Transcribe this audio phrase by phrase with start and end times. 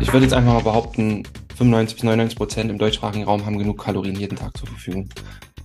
[0.00, 1.22] Ich würde jetzt einfach mal behaupten,
[1.56, 5.08] 95 bis 99 Prozent im deutschsprachigen Raum haben genug Kalorien jeden Tag zur Verfügung.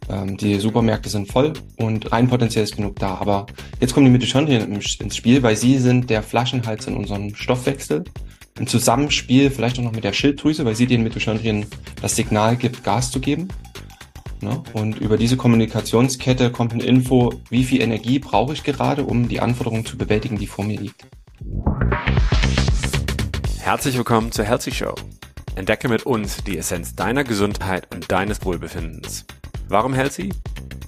[0.10, 3.16] Ähm, die Supermärkte sind voll und rein potenziell ist genug da.
[3.16, 3.48] Aber
[3.80, 8.04] jetzt kommen die Mitochondrien ins Spiel, weil sie sind der Flaschenhals in unserem Stoffwechsel.
[8.58, 11.66] Im Zusammenspiel vielleicht auch noch mit der Schilddrüse, weil sie den Mitochondrien
[12.02, 13.48] das Signal gibt, Gas zu geben.
[14.42, 14.62] Ne?
[14.74, 19.40] Und über diese Kommunikationskette kommt eine Info, wie viel Energie brauche ich gerade, um die
[19.40, 21.06] Anforderungen zu bewältigen, die vor mir liegt.
[23.70, 24.96] Herzlich willkommen zur Healthy Show.
[25.54, 29.28] Entdecke mit uns die Essenz deiner Gesundheit und deines Wohlbefindens.
[29.68, 30.34] Warum Healthy?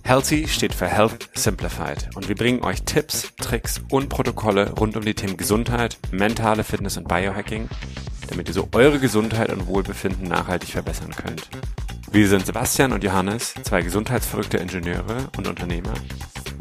[0.02, 5.06] Healthy steht für Health Simplified und wir bringen euch Tipps, Tricks und Protokolle rund um
[5.06, 7.70] die Themen Gesundheit, mentale Fitness und Biohacking,
[8.28, 11.52] damit ihr so eure Gesundheit und Wohlbefinden nachhaltig verbessern könnt.
[12.12, 15.94] Wir sind Sebastian und Johannes, zwei gesundheitsverrückte Ingenieure und Unternehmer.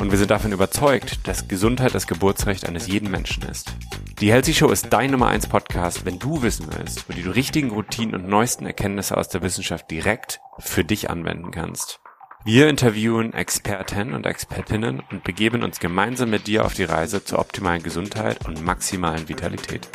[0.00, 3.74] Und wir sind davon überzeugt, dass Gesundheit das Geburtsrecht eines jeden Menschen ist.
[4.18, 7.30] Die Healthy Show ist dein Nummer 1 Podcast, wenn du wissen willst, wo die du
[7.30, 12.00] richtigen Routinen und neuesten Erkenntnisse aus der Wissenschaft direkt für dich anwenden kannst.
[12.46, 17.38] Wir interviewen Experten und Expertinnen und begeben uns gemeinsam mit dir auf die Reise zur
[17.38, 19.86] optimalen Gesundheit und maximalen Vitalität.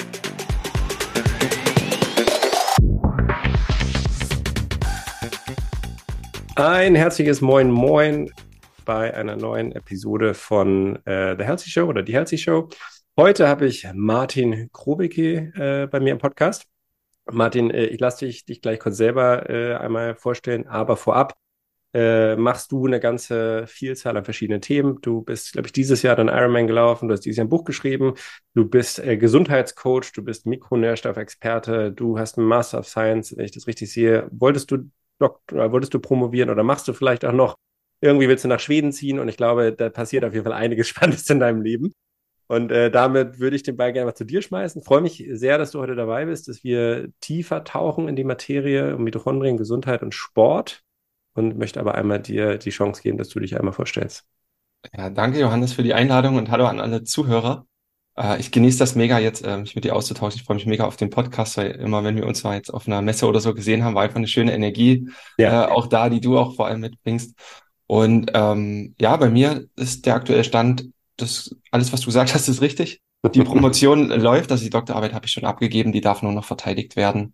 [6.56, 8.30] Ein herzliches Moin Moin
[8.86, 12.70] bei einer neuen Episode von äh, The Healthy Show oder Die Healthy Show.
[13.18, 16.66] Heute habe ich Martin Krobicke äh, bei mir im Podcast.
[17.32, 21.36] Martin, äh, ich lasse dich, dich gleich kurz selber äh, einmal vorstellen, aber vorab
[21.94, 25.00] äh, machst du eine ganze Vielzahl an verschiedenen Themen.
[25.02, 27.64] Du bist, glaube ich, dieses Jahr dann Ironman gelaufen, du hast dieses Jahr ein Buch
[27.64, 28.14] geschrieben,
[28.54, 33.52] du bist äh, Gesundheitscoach, du bist Mikronährstoffexperte, du hast einen Master of Science, wenn ich
[33.52, 34.28] das richtig sehe.
[34.32, 37.56] Wolltest du Doktor, wolltest du promovieren oder machst du vielleicht auch noch,
[38.06, 40.88] irgendwie willst du nach Schweden ziehen und ich glaube, da passiert auf jeden Fall einiges
[40.90, 41.94] Spannendes in deinem Leben.
[42.48, 44.84] Und äh, damit würde ich den Ball gerne mal zu dir schmeißen.
[44.84, 48.96] Freue mich sehr, dass du heute dabei bist, dass wir tiefer tauchen in die Materie
[48.96, 50.84] um Mitochondrien, Gesundheit und Sport
[51.34, 54.26] und möchte aber einmal dir die Chance geben, dass du dich einmal vorstellst.
[54.96, 57.66] Ja, danke Johannes für die Einladung und hallo an alle Zuhörer.
[58.16, 60.40] Äh, ich genieße das mega jetzt, äh, mich mit dir auszutauschen.
[60.40, 62.88] Ich freue mich mega auf den Podcast, weil immer, wenn wir uns mal jetzt auf
[62.88, 65.66] einer Messe oder so gesehen haben, war einfach eine schöne Energie ja.
[65.66, 67.36] äh, auch da, die du auch vor allem mitbringst.
[67.88, 72.48] Und ähm, ja, bei mir ist der aktuelle Stand, das alles, was du gesagt hast,
[72.48, 73.02] ist richtig.
[73.34, 76.96] Die Promotion läuft, also die Doktorarbeit habe ich schon abgegeben, die darf nur noch verteidigt
[76.96, 77.34] werden.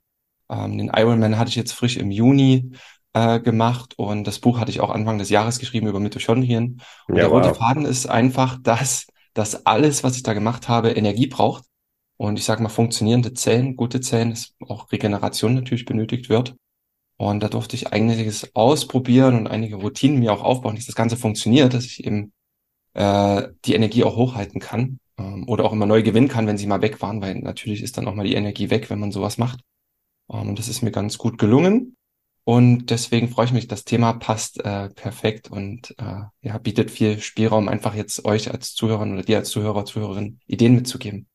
[0.50, 2.72] Ähm, den Ironman hatte ich jetzt frisch im Juni
[3.13, 6.81] äh, gemacht und das Buch hatte ich auch Anfang des Jahres geschrieben über Mitochondrien.
[7.07, 10.91] Und ja, der rote Faden ist einfach, dass dass alles, was ich da gemacht habe,
[10.91, 11.63] Energie braucht.
[12.18, 16.56] Und ich sage mal, funktionierende Zellen, gute Zellen, dass auch Regeneration natürlich benötigt wird.
[17.21, 21.17] Und da durfte ich einiges ausprobieren und einige Routinen mir auch aufbauen, dass das Ganze
[21.17, 22.33] funktioniert, dass ich eben
[22.95, 26.65] äh, die Energie auch hochhalten kann ähm, oder auch immer neu gewinnen kann, wenn sie
[26.65, 29.37] mal weg waren, weil natürlich ist dann auch mal die Energie weg, wenn man sowas
[29.37, 29.59] macht.
[30.33, 31.95] Ähm, und das ist mir ganz gut gelungen.
[32.43, 37.19] Und deswegen freue ich mich, das Thema passt äh, perfekt und äh, ja, bietet viel
[37.19, 41.27] Spielraum, einfach jetzt euch als Zuhörer oder dir als Zuhörer, Zuhörerin Ideen mitzugeben.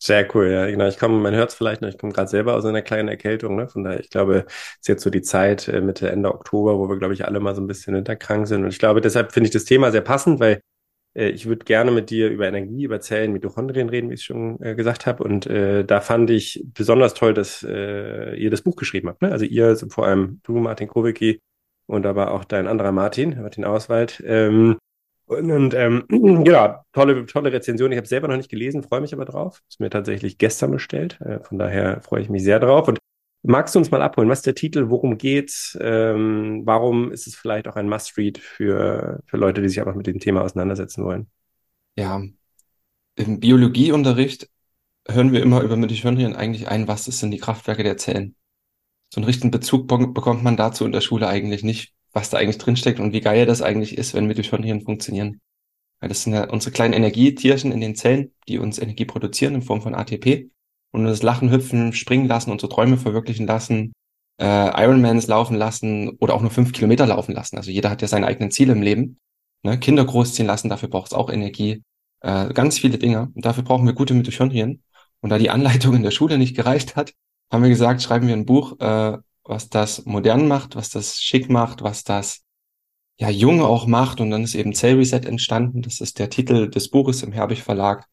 [0.00, 0.86] Sehr cool, ja, genau.
[0.86, 3.56] Ich komme, man hört es vielleicht noch, ich komme gerade selber aus einer kleinen Erkältung,
[3.56, 3.68] ne?
[3.68, 6.88] Von daher, ich glaube, es ist jetzt so die Zeit äh, Mitte, Ende Oktober, wo
[6.88, 8.62] wir, glaube ich, alle mal so ein bisschen hinterkrank sind.
[8.62, 10.60] Und ich glaube, deshalb finde ich das Thema sehr passend, weil
[11.14, 14.60] äh, ich würde gerne mit dir über Energie, über Zellen, Mitochondrien reden, wie ich schon
[14.62, 15.24] äh, gesagt habe.
[15.24, 19.22] Und äh, da fand ich besonders toll, dass äh, ihr das Buch geschrieben habt.
[19.22, 19.32] Ne?
[19.32, 21.40] Also ihr, also vor allem du, Martin Kowicki,
[21.86, 24.22] und aber auch dein anderer Martin, Martin Auswald.
[24.26, 24.78] Ähm,
[25.28, 27.92] und, und ähm, genau, tolle, tolle Rezension.
[27.92, 29.62] Ich habe selber noch nicht gelesen, freue mich aber drauf.
[29.68, 31.20] Ist mir tatsächlich gestern bestellt.
[31.20, 32.88] Äh, von daher freue ich mich sehr drauf.
[32.88, 32.98] Und
[33.42, 34.28] Magst du uns mal abholen?
[34.28, 34.90] Was ist der Titel?
[34.90, 35.78] Worum geht's?
[35.80, 40.08] Ähm, warum ist es vielleicht auch ein Must-Read für, für Leute, die sich einfach mit
[40.08, 41.30] dem Thema auseinandersetzen wollen?
[41.96, 42.20] Ja,
[43.14, 44.48] im Biologieunterricht
[45.08, 48.34] hören wir immer über Mitochondrien eigentlich ein, was sind die Kraftwerke der Zellen.
[49.12, 52.58] So einen richtigen Bezug bekommt man dazu in der Schule eigentlich nicht, was da eigentlich
[52.58, 55.40] drinsteckt und wie geil das eigentlich ist, wenn Mitochondrien funktionieren.
[56.00, 59.62] Weil das sind ja unsere kleinen Energietierchen in den Zellen, die uns Energie produzieren in
[59.62, 60.50] Form von ATP
[60.90, 63.92] und das Lachen, Hüpfen, Springen lassen, unsere Träume verwirklichen lassen,
[64.40, 64.44] äh,
[64.84, 67.56] Ironmans laufen lassen oder auch nur fünf Kilometer laufen lassen.
[67.56, 69.18] Also jeder hat ja seine eigenen Ziele im Leben.
[69.62, 69.78] Ne?
[69.78, 71.84] Kinder großziehen lassen, dafür braucht es auch Energie.
[72.20, 73.30] Äh, ganz viele Dinge.
[73.32, 74.82] Und dafür brauchen wir gute Mitochondrien.
[75.20, 77.12] Und da die Anleitung in der Schule nicht gereicht hat,
[77.52, 81.48] haben wir gesagt, schreiben wir ein Buch, äh, was das modern macht, was das schick
[81.48, 82.44] macht, was das
[83.18, 84.20] ja jung auch macht.
[84.20, 85.82] Und dann ist eben Cell Reset entstanden.
[85.82, 88.06] Das ist der Titel des Buches im Herbig Verlag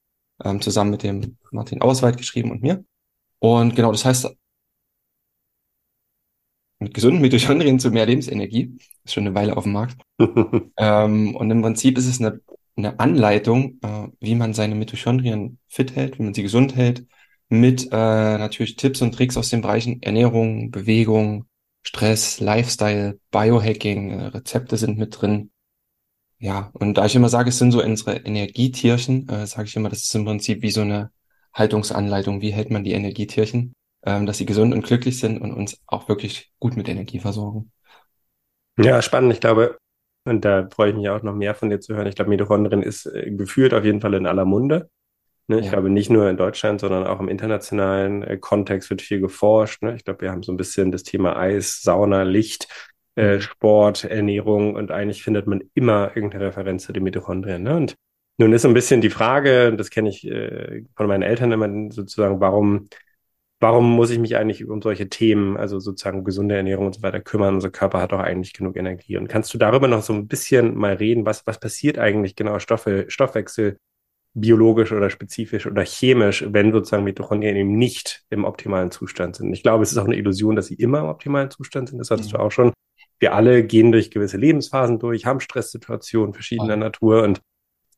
[0.43, 2.83] ähm, zusammen mit dem Martin Auswald geschrieben und mir.
[3.39, 4.29] Und genau, das heißt,
[6.79, 10.01] mit gesunden Mitochondrien zu mehr Lebensenergie, ist schon eine Weile auf dem Markt.
[10.77, 12.41] ähm, und im Prinzip ist es eine,
[12.75, 17.05] eine Anleitung, äh, wie man seine Mitochondrien fit hält, wie man sie gesund hält,
[17.49, 21.45] mit äh, natürlich Tipps und Tricks aus den Bereichen Ernährung, Bewegung,
[21.83, 25.51] Stress, Lifestyle, Biohacking, äh, Rezepte sind mit drin.
[26.39, 29.89] Ja, und da ich immer sage, es sind so unsere Energietierchen, äh, sage ich immer,
[29.89, 31.11] das ist im Prinzip wie so eine
[31.53, 33.73] Haltungsanleitung, wie hält man die Energietierchen,
[34.05, 37.71] ähm, dass sie gesund und glücklich sind und uns auch wirklich gut mit Energie versorgen.
[38.77, 39.31] Ja, spannend.
[39.31, 39.77] Ich glaube,
[40.25, 42.07] und da freue ich mich auch noch mehr von dir zu hören.
[42.07, 44.89] Ich glaube, Mitochondrien ist äh, gefühlt auf jeden Fall in aller Munde.
[45.47, 45.59] Ne?
[45.59, 45.73] Ich ja.
[45.73, 49.83] glaube, nicht nur in Deutschland, sondern auch im internationalen äh, Kontext wird viel geforscht.
[49.83, 49.95] Ne?
[49.95, 52.67] Ich glaube, wir haben so ein bisschen das Thema Eis, Sauna, Licht,
[53.15, 53.41] äh, mhm.
[53.41, 57.63] Sport, Ernährung und eigentlich findet man immer irgendeine Referenz zu den Mitochondrien.
[57.63, 57.75] Ne?
[57.75, 57.95] Und
[58.37, 61.91] nun ist so ein bisschen die Frage, das kenne ich äh, von meinen Eltern immer
[61.91, 62.89] sozusagen, warum
[63.59, 67.21] warum muss ich mich eigentlich um solche Themen, also sozusagen gesunde Ernährung und so weiter
[67.21, 67.55] kümmern?
[67.55, 69.17] Unser Körper hat doch eigentlich genug Energie.
[69.17, 72.59] Und kannst du darüber noch so ein bisschen mal reden, was, was passiert eigentlich genau
[72.59, 73.79] Stoffe, Stoffwechsel
[74.35, 79.51] biologisch oder spezifisch oder chemisch, wenn sozusagen Mitochondrien eben nicht im optimalen Zustand sind?
[79.53, 81.97] Ich glaube, es ist auch eine Illusion, dass sie immer im optimalen Zustand sind.
[81.97, 82.37] Das hattest mhm.
[82.37, 82.73] du auch schon.
[83.19, 86.77] Wir alle gehen durch gewisse Lebensphasen durch, haben Stresssituationen verschiedener oh.
[86.77, 87.41] Natur und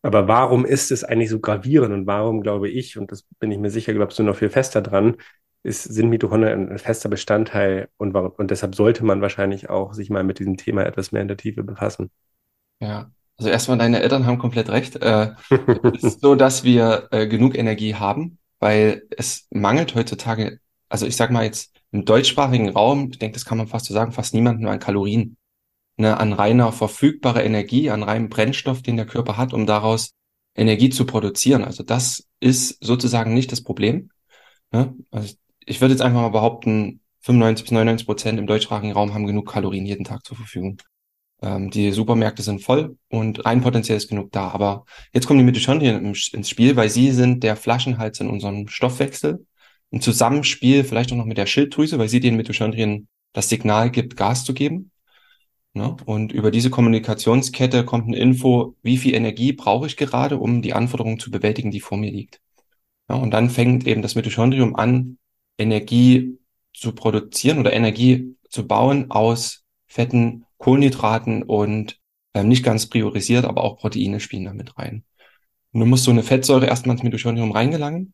[0.03, 3.57] aber warum ist es eigentlich so gravierend und warum glaube ich, und das bin ich
[3.57, 5.17] mir sicher, glaubst du noch viel fester dran,
[5.63, 10.23] ist, sind Mitochondrien ein fester Bestandteil und, und deshalb sollte man wahrscheinlich auch sich mal
[10.23, 12.11] mit diesem Thema etwas mehr in der Tiefe befassen.
[12.79, 14.95] Ja, also erstmal deine Eltern haben komplett recht.
[14.95, 15.33] Äh,
[15.93, 21.15] es ist so, dass wir äh, genug Energie haben, weil es mangelt heutzutage, also ich
[21.15, 24.33] sag mal jetzt im deutschsprachigen Raum, ich denke, das kann man fast so sagen, fast
[24.33, 25.37] niemand nur an Kalorien,
[25.97, 30.13] ne, an reiner verfügbarer Energie, an reinem Brennstoff, den der Körper hat, um daraus
[30.55, 31.63] Energie zu produzieren.
[31.63, 34.09] Also das ist sozusagen nicht das Problem.
[34.71, 34.95] Ne?
[35.11, 35.35] Also
[35.65, 39.47] ich würde jetzt einfach mal behaupten, 95 bis 99 Prozent im deutschsprachigen Raum haben genug
[39.47, 40.81] Kalorien jeden Tag zur Verfügung.
[41.41, 44.49] Ähm, die Supermärkte sind voll und rein potenziell ist genug da.
[44.49, 49.45] Aber jetzt kommen die Mitochondrien ins Spiel, weil sie sind der Flaschenhals in unserem Stoffwechsel.
[49.91, 54.17] Ein Zusammenspiel vielleicht auch noch mit der Schilddrüse, weil sie den Mitochondrien das Signal gibt,
[54.17, 54.91] Gas zu geben.
[55.73, 55.95] Ne?
[56.05, 60.73] Und über diese Kommunikationskette kommt eine Info, wie viel Energie brauche ich gerade, um die
[60.73, 62.41] Anforderungen zu bewältigen, die vor mir liegt.
[63.09, 65.17] Ja, und dann fängt eben das Mitochondrium an,
[65.57, 66.39] Energie
[66.73, 71.99] zu produzieren oder Energie zu bauen aus Fetten, Kohlenhydraten und
[72.33, 75.03] äh, nicht ganz priorisiert, aber auch Proteine spielen da mit rein.
[75.71, 78.13] Und du musst so eine Fettsäure erstmal ins Mitochondrium reingelangen,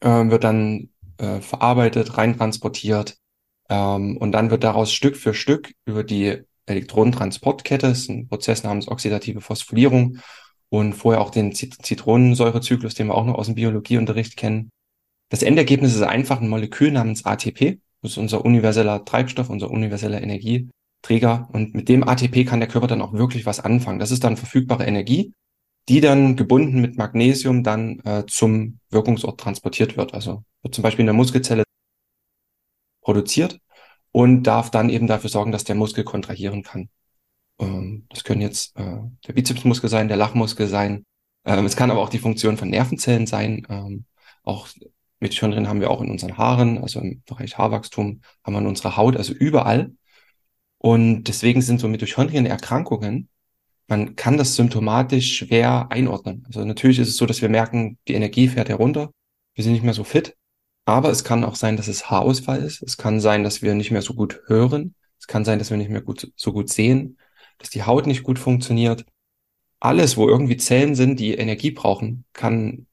[0.00, 3.18] äh, wird dann äh, verarbeitet, reintransportiert
[3.68, 8.88] ähm, und dann wird daraus Stück für Stück über die Elektronentransportkette, ist ein Prozess namens
[8.88, 10.18] oxidative Phosphorylierung
[10.68, 14.70] und vorher auch den Zitronensäurezyklus, den wir auch noch aus dem Biologieunterricht kennen,
[15.30, 17.80] das Endergebnis ist einfach ein Molekül namens ATP.
[18.02, 20.20] Das ist unser universeller Treibstoff, unser universeller
[21.00, 21.48] Energieträger.
[21.52, 23.98] Und mit dem ATP kann der Körper dann auch wirklich was anfangen.
[23.98, 25.32] Das ist dann verfügbare Energie,
[25.88, 30.14] die dann gebunden mit Magnesium dann äh, zum Wirkungsort transportiert wird.
[30.14, 31.64] Also wird zum Beispiel in der Muskelzelle
[33.02, 33.58] produziert
[34.12, 36.88] und darf dann eben dafür sorgen, dass der Muskel kontrahieren kann.
[37.58, 41.04] Ähm, das können jetzt äh, der Bizepsmuskel sein, der Lachmuskel sein.
[41.44, 43.66] Ähm, es kann aber auch die Funktion von Nervenzellen sein.
[43.70, 44.04] Ähm,
[44.42, 44.68] auch
[45.20, 48.96] Mitochondrien haben wir auch in unseren Haaren, also im Bereich Haarwachstum, haben wir in unserer
[48.96, 49.92] Haut, also überall.
[50.82, 53.28] Und deswegen sind so Mitochondrien-Erkrankungen,
[53.86, 56.44] man kann das symptomatisch schwer einordnen.
[56.46, 59.10] Also natürlich ist es so, dass wir merken, die Energie fährt herunter,
[59.54, 60.36] wir sind nicht mehr so fit.
[60.86, 62.82] Aber es kann auch sein, dass es Haarausfall ist.
[62.82, 64.94] Es kann sein, dass wir nicht mehr so gut hören.
[65.18, 67.18] Es kann sein, dass wir nicht mehr gut, so gut sehen,
[67.58, 69.04] dass die Haut nicht gut funktioniert.
[69.80, 72.86] Alles, wo irgendwie Zellen sind, die Energie brauchen, kann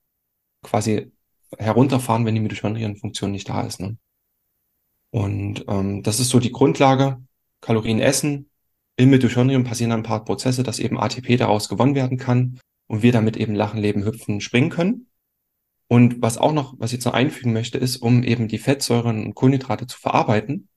[0.62, 1.12] quasi
[1.58, 3.80] herunterfahren, wenn die Mitochondrienfunktion nicht da ist.
[3.80, 3.98] Ne?
[5.12, 7.22] Und ähm, das ist so die Grundlage.
[7.62, 8.50] Kalorien essen.
[8.96, 13.12] Im Mitochondrium passieren ein paar Prozesse, dass eben ATP daraus gewonnen werden kann und wir
[13.12, 15.08] damit eben lachen, leben, hüpfen, springen können.
[15.88, 19.24] Und was auch noch, was ich jetzt noch einfügen möchte, ist, um eben die Fettsäuren
[19.24, 20.68] und Kohlenhydrate zu verarbeiten,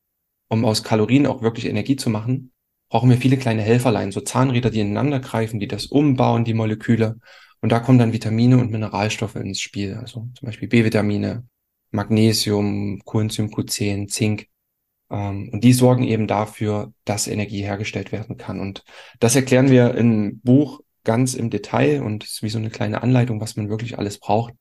[0.48, 2.52] um aus Kalorien auch wirklich Energie zu machen,
[2.88, 7.18] brauchen wir viele kleine Helferlein, so Zahnräder, die ineinander greifen, die das umbauen, die Moleküle.
[7.60, 11.46] Und da kommen dann Vitamine und Mineralstoffe ins Spiel, also zum Beispiel B-Vitamine,
[11.90, 14.46] Magnesium, Coenzym Q10, Zink.
[15.10, 18.60] Ähm, und die sorgen eben dafür, dass Energie hergestellt werden kann.
[18.60, 18.84] Und
[19.18, 23.40] das erklären wir im Buch ganz im Detail und ist wie so eine kleine Anleitung,
[23.40, 24.54] was man wirklich alles braucht.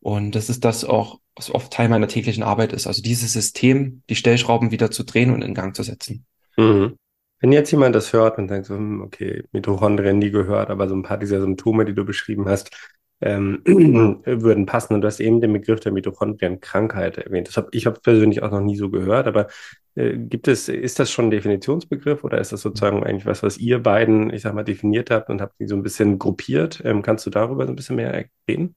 [0.00, 2.86] Und das ist das auch, was oft Teil meiner täglichen Arbeit ist.
[2.86, 6.26] Also dieses System, die Stellschrauben wieder zu drehen und in Gang zu setzen.
[6.56, 6.96] Mhm.
[7.40, 10.94] Wenn jetzt jemand das hört und denkt so, hm, okay, Mitochondrien nie gehört, aber so
[10.94, 12.70] ein paar dieser Symptome, die du beschrieben hast,
[13.20, 13.62] ähm,
[14.24, 14.94] würden passen.
[14.94, 17.48] Und du hast eben den Begriff der Mitochondrienkrankheit erwähnt.
[17.48, 19.48] Das hab, ich habe persönlich auch noch nie so gehört, aber
[19.96, 23.82] gibt es, ist das schon ein Definitionsbegriff oder ist das sozusagen eigentlich was, was ihr
[23.82, 26.82] beiden, ich sag mal, definiert habt und habt die so ein bisschen gruppiert?
[26.84, 28.74] Ähm, kannst du darüber so ein bisschen mehr reden?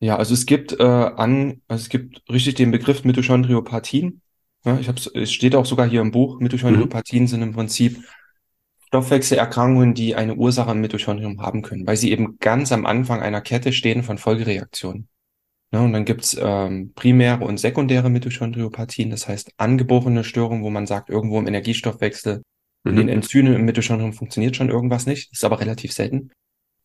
[0.00, 4.20] Ja, also es gibt äh, an, also es gibt richtig den Begriff Mitochondriopathien.
[4.64, 7.28] Ja, ich hab's, es steht auch sogar hier im Buch, Mitochondriopathien mhm.
[7.28, 8.04] sind im Prinzip
[8.88, 13.40] Stoffwechselerkrankungen, die eine Ursache im Mitochondrium haben können, weil sie eben ganz am Anfang einer
[13.40, 15.08] Kette stehen von Folgereaktionen.
[15.72, 20.86] Ja, und dann gibt's ähm, primäre und sekundäre Mitochondriopathien, das heißt angeborene Störungen, wo man
[20.86, 22.42] sagt, irgendwo im Energiestoffwechsel,
[22.84, 22.90] mhm.
[22.90, 26.30] in den Enzymen im Mitochondrium funktioniert schon irgendwas nicht, ist aber relativ selten.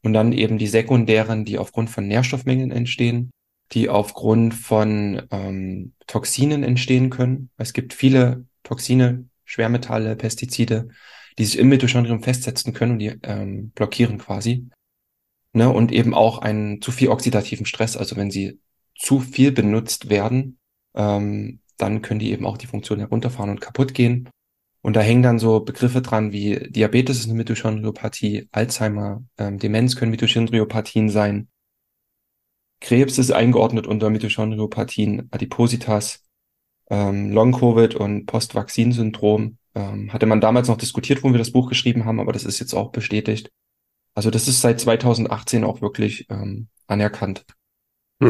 [0.03, 3.31] Und dann eben die sekundären, die aufgrund von Nährstoffmengen entstehen,
[3.71, 7.49] die aufgrund von ähm, Toxinen entstehen können.
[7.57, 10.89] Es gibt viele Toxine, Schwermetalle, Pestizide,
[11.37, 14.67] die sich im Mitochondrium festsetzen können und die ähm, blockieren quasi.
[15.53, 15.69] Ne?
[15.69, 18.59] Und eben auch einen zu viel oxidativen Stress, also wenn sie
[18.95, 20.59] zu viel benutzt werden,
[20.95, 24.29] ähm, dann können die eben auch die Funktion herunterfahren und kaputt gehen.
[24.81, 29.95] Und da hängen dann so Begriffe dran wie Diabetes ist eine Mitochondriopathie, Alzheimer, ähm, Demenz
[29.95, 31.47] können Mitochondriopathien sein.
[32.81, 36.25] Krebs ist eingeordnet unter Mitochondriopathien, Adipositas,
[36.89, 39.57] ähm, Long-Covid und Post-Vakzin-Syndrom.
[39.73, 42.59] Ähm, hatte man damals noch diskutiert, wo wir das Buch geschrieben haben, aber das ist
[42.59, 43.51] jetzt auch bestätigt.
[44.15, 47.45] Also das ist seit 2018 auch wirklich ähm, anerkannt.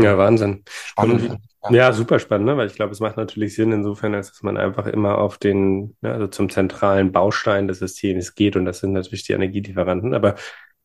[0.02, 0.64] Ja, Wahnsinn.
[0.66, 1.30] Spannend.
[1.30, 1.40] Und,
[1.72, 1.88] ja.
[1.88, 2.58] ja, super spannend, ne?
[2.58, 5.96] weil ich glaube, es macht natürlich Sinn insofern, als dass man einfach immer auf den,
[6.02, 10.14] ja, also zum zentralen Baustein des Systems geht und das sind natürlich die Energielieferanten.
[10.14, 10.36] Aber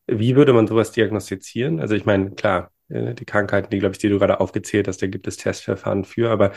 [0.06, 1.80] wie würde man sowas diagnostizieren?
[1.80, 5.02] Also ich meine, klar, äh, die Krankheiten, die, glaube ich, die du gerade aufgezählt hast,
[5.02, 6.52] da gibt es Testverfahren für, aber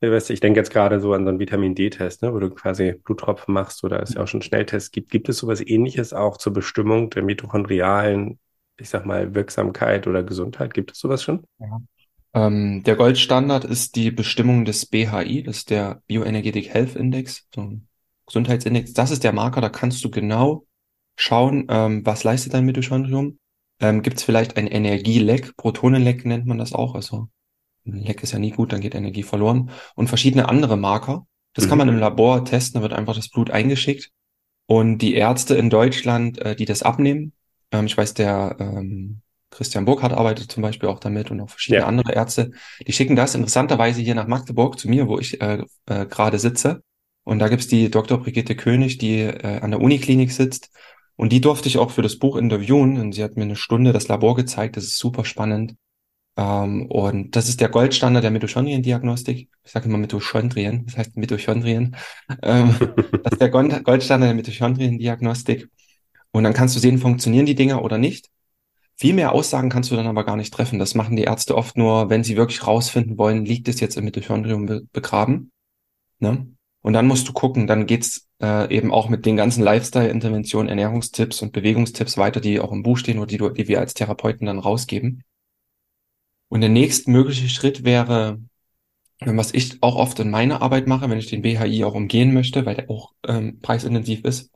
[0.00, 2.50] weißt du, ich denke jetzt gerade so an so einen Vitamin D-Test, ne, wo du
[2.50, 5.10] quasi Bluttropfen machst oder es ja auch schon Schnelltests gibt.
[5.10, 8.38] Gibt es sowas ähnliches auch zur Bestimmung der mitochondrialen,
[8.78, 10.74] ich sag mal, Wirksamkeit oder Gesundheit?
[10.74, 11.44] Gibt es sowas schon?
[11.58, 11.78] Ja.
[12.34, 17.60] Ähm, der Goldstandard ist die Bestimmung des BHI, das ist der Bioenergetic Health Index, so
[17.60, 17.88] ein
[18.26, 18.92] Gesundheitsindex.
[18.94, 20.66] Das ist der Marker, da kannst du genau
[21.16, 23.38] schauen, ähm, was leistet dein Mitochondrium.
[23.80, 27.28] Ähm, Gibt es vielleicht ein Energieleck, Protonenleck nennt man das auch, also
[27.84, 29.70] ein Leck ist ja nie gut, dann geht Energie verloren.
[29.94, 31.26] Und verschiedene andere Marker.
[31.52, 31.68] Das mhm.
[31.68, 34.10] kann man im Labor testen, da wird einfach das Blut eingeschickt.
[34.66, 37.32] Und die Ärzte in Deutschland, äh, die das abnehmen,
[37.72, 39.20] ähm, ich weiß, der ähm,
[39.52, 41.86] Christian Burkhardt arbeitet zum Beispiel auch damit und auch verschiedene ja.
[41.86, 42.50] andere Ärzte,
[42.86, 46.82] die schicken das interessanterweise hier nach Magdeburg zu mir, wo ich äh, äh, gerade sitze.
[47.24, 48.18] Und da gibt's die Dr.
[48.18, 50.70] Brigitte König, die äh, an der Uniklinik sitzt.
[51.16, 52.98] Und die durfte ich auch für das Buch interviewen.
[52.98, 54.76] Und sie hat mir eine Stunde das Labor gezeigt.
[54.76, 55.76] Das ist super spannend.
[56.36, 59.48] Ähm, und das ist der Goldstandard der Mitochondriendiagnostik.
[59.62, 61.94] Ich sage immer Mitochondrien, das heißt Mitochondrien.
[62.42, 62.74] Ähm,
[63.22, 65.68] das ist der Goldstandard der Mitochondriendiagnostik.
[66.32, 68.30] Und dann kannst du sehen, funktionieren die Dinger oder nicht.
[69.02, 70.78] Viel mehr Aussagen kannst du dann aber gar nicht treffen.
[70.78, 74.04] Das machen die Ärzte oft nur, wenn sie wirklich rausfinden wollen, liegt es jetzt im
[74.04, 75.50] Mitochondrium be begraben.
[76.20, 76.46] Ne?
[76.82, 81.42] Und dann musst du gucken, dann geht's äh, eben auch mit den ganzen Lifestyle-Interventionen, Ernährungstipps
[81.42, 84.60] und Bewegungstipps weiter, die auch im Buch stehen oder die, die wir als Therapeuten dann
[84.60, 85.24] rausgeben.
[86.48, 88.38] Und der nächstmögliche Schritt wäre,
[89.18, 92.66] was ich auch oft in meiner Arbeit mache, wenn ich den BHI auch umgehen möchte,
[92.66, 94.52] weil der auch ähm, preisintensiv ist.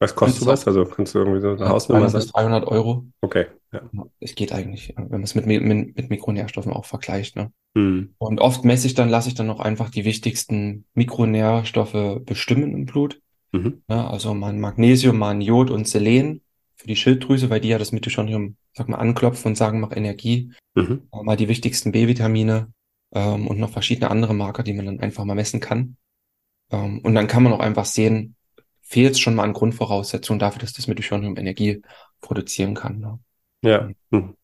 [0.00, 0.66] Was kostet was?
[0.66, 2.24] Also kannst du irgendwie so eine Hausnummer sagen?
[2.24, 3.04] bis 300 Euro.
[3.20, 3.46] Okay.
[3.70, 3.82] Ja.
[4.18, 7.36] Es geht eigentlich, wenn man es mit, mit, mit Mikronährstoffen auch vergleicht.
[7.36, 7.52] Ne?
[7.76, 8.14] Hm.
[8.18, 12.86] Und oft messe ich dann, lasse ich dann noch einfach die wichtigsten Mikronährstoffe bestimmen im
[12.86, 13.20] Blut.
[13.52, 13.82] Mhm.
[13.88, 16.40] Ja, also mal Magnesium, mal Jod und Selen
[16.76, 20.52] für die Schilddrüse, weil die ja das Mitochondrium, sag mal, anklopfen und sagen, mach Energie.
[20.74, 21.02] Mhm.
[21.12, 22.72] Mal die wichtigsten B-Vitamine
[23.12, 25.96] ähm, und noch verschiedene andere Marker, die man dann einfach mal messen kann.
[26.70, 28.36] Ähm, und dann kann man auch einfach sehen,
[28.90, 31.80] fehlt es schon mal an Grundvoraussetzungen dafür, dass das Mitochondrium Energie
[32.20, 32.98] produzieren kann.
[32.98, 33.18] Ne?
[33.62, 33.88] Ja.
[34.10, 34.34] Hm.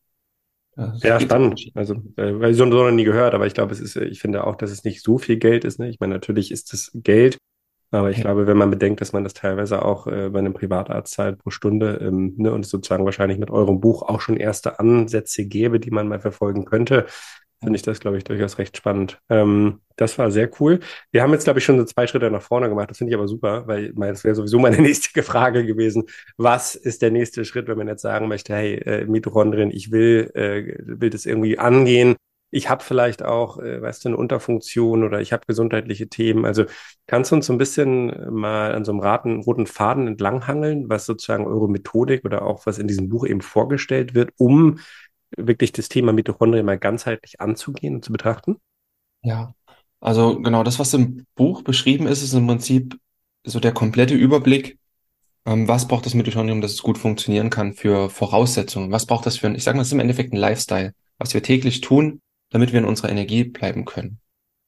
[1.03, 1.71] Ja, spannend.
[1.75, 4.47] Also, äh, weil ich so noch nie gehört, aber ich glaube, es ist, ich finde
[4.47, 5.79] auch, dass es nicht so viel Geld ist.
[5.79, 5.88] Ne?
[5.88, 7.38] Ich meine, natürlich ist es Geld,
[7.91, 8.25] aber ich ja.
[8.25, 11.50] glaube, wenn man bedenkt, dass man das teilweise auch äh, bei einem Privatarzt zahlt pro
[11.50, 15.81] Stunde ähm, ne, und es sozusagen wahrscheinlich mit eurem Buch auch schon erste Ansätze gäbe,
[15.81, 17.07] die man mal verfolgen könnte,
[17.63, 19.21] finde ich das, glaube ich, durchaus recht spannend.
[19.29, 20.81] Ähm, das war sehr cool.
[21.11, 22.91] Wir haben jetzt, glaube ich, schon so zwei Schritte nach vorne gemacht.
[22.91, 26.05] Das finde ich aber super, weil das wäre sowieso meine nächste Frage gewesen.
[26.37, 30.31] Was ist der nächste Schritt, wenn man jetzt sagen möchte, hey, äh, Mitochondrien, ich will,
[30.35, 32.17] äh, will das irgendwie angehen
[32.51, 36.45] ich habe vielleicht auch, äh, weißt du, eine Unterfunktion oder ich habe gesundheitliche Themen.
[36.45, 36.65] Also
[37.07, 41.07] kannst du uns so ein bisschen mal an so einem raten, roten Faden entlanghangeln, was
[41.07, 44.79] sozusagen eure Methodik oder auch was in diesem Buch eben vorgestellt wird, um
[45.37, 48.57] wirklich das Thema Mitochondrien mal ganzheitlich anzugehen und zu betrachten?
[49.23, 49.55] Ja,
[50.00, 52.99] also genau das, was im Buch beschrieben ist, ist im Prinzip
[53.45, 54.78] so der komplette Überblick,
[55.47, 58.90] ähm, was braucht das Mitochondrium, dass es gut funktionieren kann für Voraussetzungen?
[58.90, 61.35] Was braucht das für ein, ich sage mal, das ist im Endeffekt ein Lifestyle, was
[61.35, 64.21] wir täglich tun, damit wir in unserer Energie bleiben können.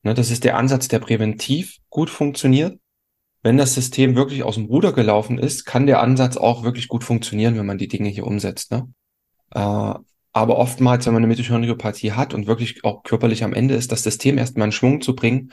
[0.03, 2.79] Ne, das ist der Ansatz, der präventiv gut funktioniert.
[3.43, 7.05] Wenn das System wirklich aus dem Ruder gelaufen ist, kann der Ansatz auch wirklich gut
[7.05, 8.73] funktionieren, wenn man die Dinge hier umsetzt.
[8.73, 8.93] Ne?
[9.53, 9.95] Äh,
[10.33, 14.03] Aber oftmals, wenn man eine Mitochondriopathie hat und wirklich auch körperlich am Ende ist, das
[14.03, 15.53] System erstmal in Schwung zu bringen,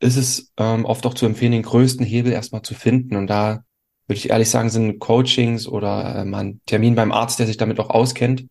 [0.00, 3.16] ist es ähm, oft auch zu empfehlen, den größten Hebel erstmal zu finden.
[3.16, 3.64] Und da
[4.06, 7.56] würde ich ehrlich sagen, sind Coachings oder äh, mal ein Termin beim Arzt, der sich
[7.56, 8.46] damit auch auskennt,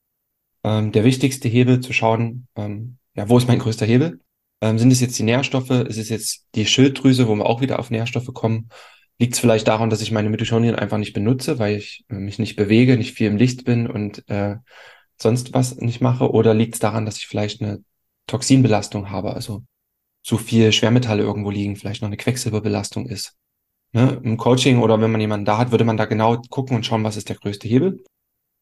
[0.64, 4.22] ähm, der wichtigste Hebel zu schauen, ähm, ja, wo ist mein größter Hebel?
[4.62, 5.70] Ähm, sind es jetzt die Nährstoffe?
[5.70, 8.70] Ist es jetzt die Schilddrüse, wo wir auch wieder auf Nährstoffe kommen?
[9.20, 12.40] Liegt es vielleicht daran, dass ich meine Mitochondrien einfach nicht benutze, weil ich äh, mich
[12.40, 14.56] nicht bewege, nicht viel im Licht bin und äh,
[15.22, 16.32] sonst was nicht mache?
[16.32, 17.84] Oder liegt es daran, dass ich vielleicht eine
[18.28, 19.64] Toxinbelastung habe, also
[20.24, 23.36] zu viel Schwermetalle irgendwo liegen, vielleicht noch eine Quecksilberbelastung ist?
[23.94, 24.22] Ne?
[24.24, 27.04] Im Coaching oder wenn man jemanden da hat, würde man da genau gucken und schauen,
[27.04, 28.04] was ist der größte Hebel.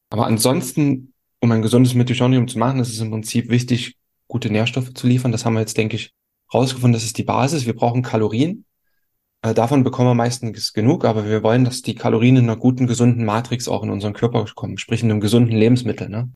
[0.09, 3.95] Aber ansonsten, um ein gesundes Mitochondrium zu machen, ist es im Prinzip wichtig,
[4.27, 5.31] gute Nährstoffe zu liefern.
[5.31, 6.13] Das haben wir jetzt, denke ich,
[6.53, 6.93] rausgefunden.
[6.93, 7.65] Das ist die Basis.
[7.65, 8.65] Wir brauchen Kalorien.
[9.41, 12.87] Äh, davon bekommen wir meistens genug, aber wir wollen, dass die Kalorien in einer guten,
[12.87, 16.09] gesunden Matrix auch in unseren Körper kommen, sprich in einem gesunden Lebensmittel.
[16.09, 16.31] Ne?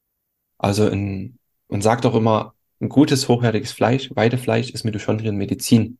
[0.63, 5.99] Also in, man sagt auch immer, ein gutes, hochwertiges Fleisch, Weidefleisch ist Mitochondrien Medizin.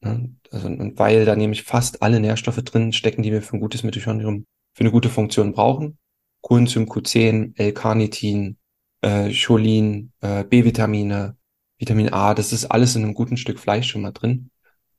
[0.00, 0.32] Ne?
[0.52, 3.82] Also, und weil da nämlich fast alle Nährstoffe drin stecken, die wir für ein gutes
[3.82, 5.98] Mitochondrium, für eine gute Funktion brauchen.
[6.40, 8.58] Coenzym Q10, L-Carnitin,
[9.00, 11.36] äh, Cholin, äh, B-Vitamine,
[11.78, 14.50] Vitamin A, das ist alles in einem guten Stück Fleisch schon mal drin.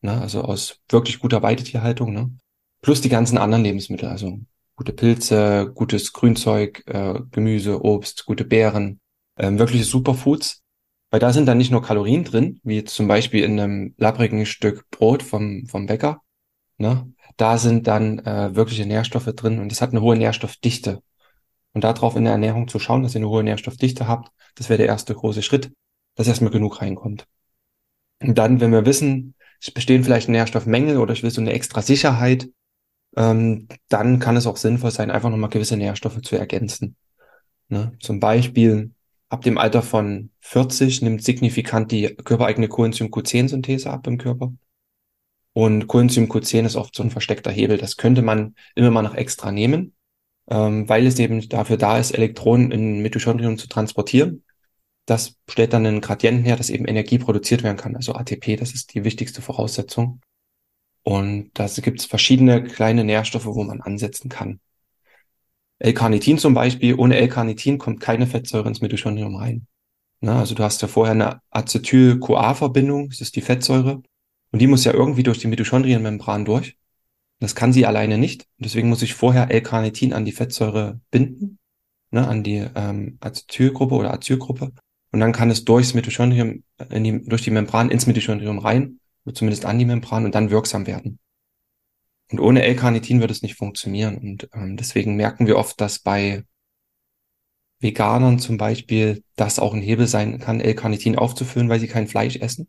[0.01, 0.19] Ne?
[0.19, 2.11] Also aus wirklich guter Weidetierhaltung.
[2.11, 2.37] Ne?
[2.81, 4.39] Plus die ganzen anderen Lebensmittel, also
[4.77, 9.01] gute Pilze, gutes Grünzeug, äh, Gemüse, Obst, gute Beeren,
[9.35, 10.63] ähm, wirkliche Superfoods.
[11.09, 14.89] Weil da sind dann nicht nur Kalorien drin, wie zum Beispiel in einem labbrigen Stück
[14.91, 16.21] Brot vom, vom Bäcker.
[16.77, 17.11] Ne?
[17.37, 21.01] Da sind dann äh, wirkliche Nährstoffe drin und es hat eine hohe Nährstoffdichte.
[21.73, 24.77] Und darauf in der Ernährung zu schauen, dass ihr eine hohe Nährstoffdichte habt, das wäre
[24.77, 25.71] der erste große Schritt,
[26.15, 27.25] dass erstmal genug reinkommt.
[28.19, 31.81] Und dann, wenn wir wissen, es bestehen vielleicht Nährstoffmängel oder ich will so eine extra
[31.81, 32.49] Sicherheit,
[33.17, 36.95] ähm, dann kann es auch sinnvoll sein, einfach nochmal gewisse Nährstoffe zu ergänzen.
[37.67, 37.91] Ne?
[37.99, 38.91] Zum Beispiel
[39.27, 44.53] ab dem Alter von 40 nimmt signifikant die körpereigene Coenzym Q10-Synthese ab im Körper.
[45.51, 47.77] Und Coenzym Q10 ist oft so ein versteckter Hebel.
[47.77, 49.97] Das könnte man immer mal noch extra nehmen
[50.49, 54.43] ähm, weil es eben dafür da ist, Elektronen in Mitochondrien zu transportieren.
[55.05, 58.73] Das stellt dann einen Gradienten her, dass eben Energie produziert werden kann, also ATP, das
[58.73, 60.21] ist die wichtigste Voraussetzung.
[61.07, 64.59] Und da gibt es verschiedene kleine Nährstoffe, wo man ansetzen kann.
[65.79, 69.67] L-Carnitin zum Beispiel, ohne L-Carnitin kommt keine Fettsäure ins Mitochondrium rein.
[70.19, 74.03] Na, also du hast ja vorher eine Acetyl-CoA-Verbindung, das ist die Fettsäure,
[74.51, 76.75] und die muss ja irgendwie durch die Mitochondrienmembran durch.
[77.39, 78.45] Das kann sie alleine nicht.
[78.57, 81.57] Deswegen muss ich vorher L-Carnitin an die Fettsäure binden,
[82.11, 84.73] ne, an die ähm, Acetylgruppe oder Acylgruppe.
[85.13, 88.99] Und dann kann es durchs Mitochondrium, in die, durch die Membran ins Mitochondrium rein,
[89.33, 91.19] zumindest an die Membran und dann wirksam werden.
[92.31, 94.17] Und ohne L-Carnitin wird es nicht funktionieren.
[94.17, 96.43] Und ähm, deswegen merken wir oft, dass bei
[97.79, 102.35] Veganern zum Beispiel das auch ein Hebel sein kann, L-Carnitin aufzufüllen, weil sie kein Fleisch
[102.37, 102.67] essen.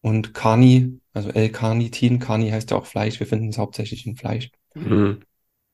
[0.00, 4.50] Und Carni, also L-Carnitin, Carni heißt ja auch Fleisch, wir finden es hauptsächlich in Fleisch.
[4.74, 5.22] Mhm.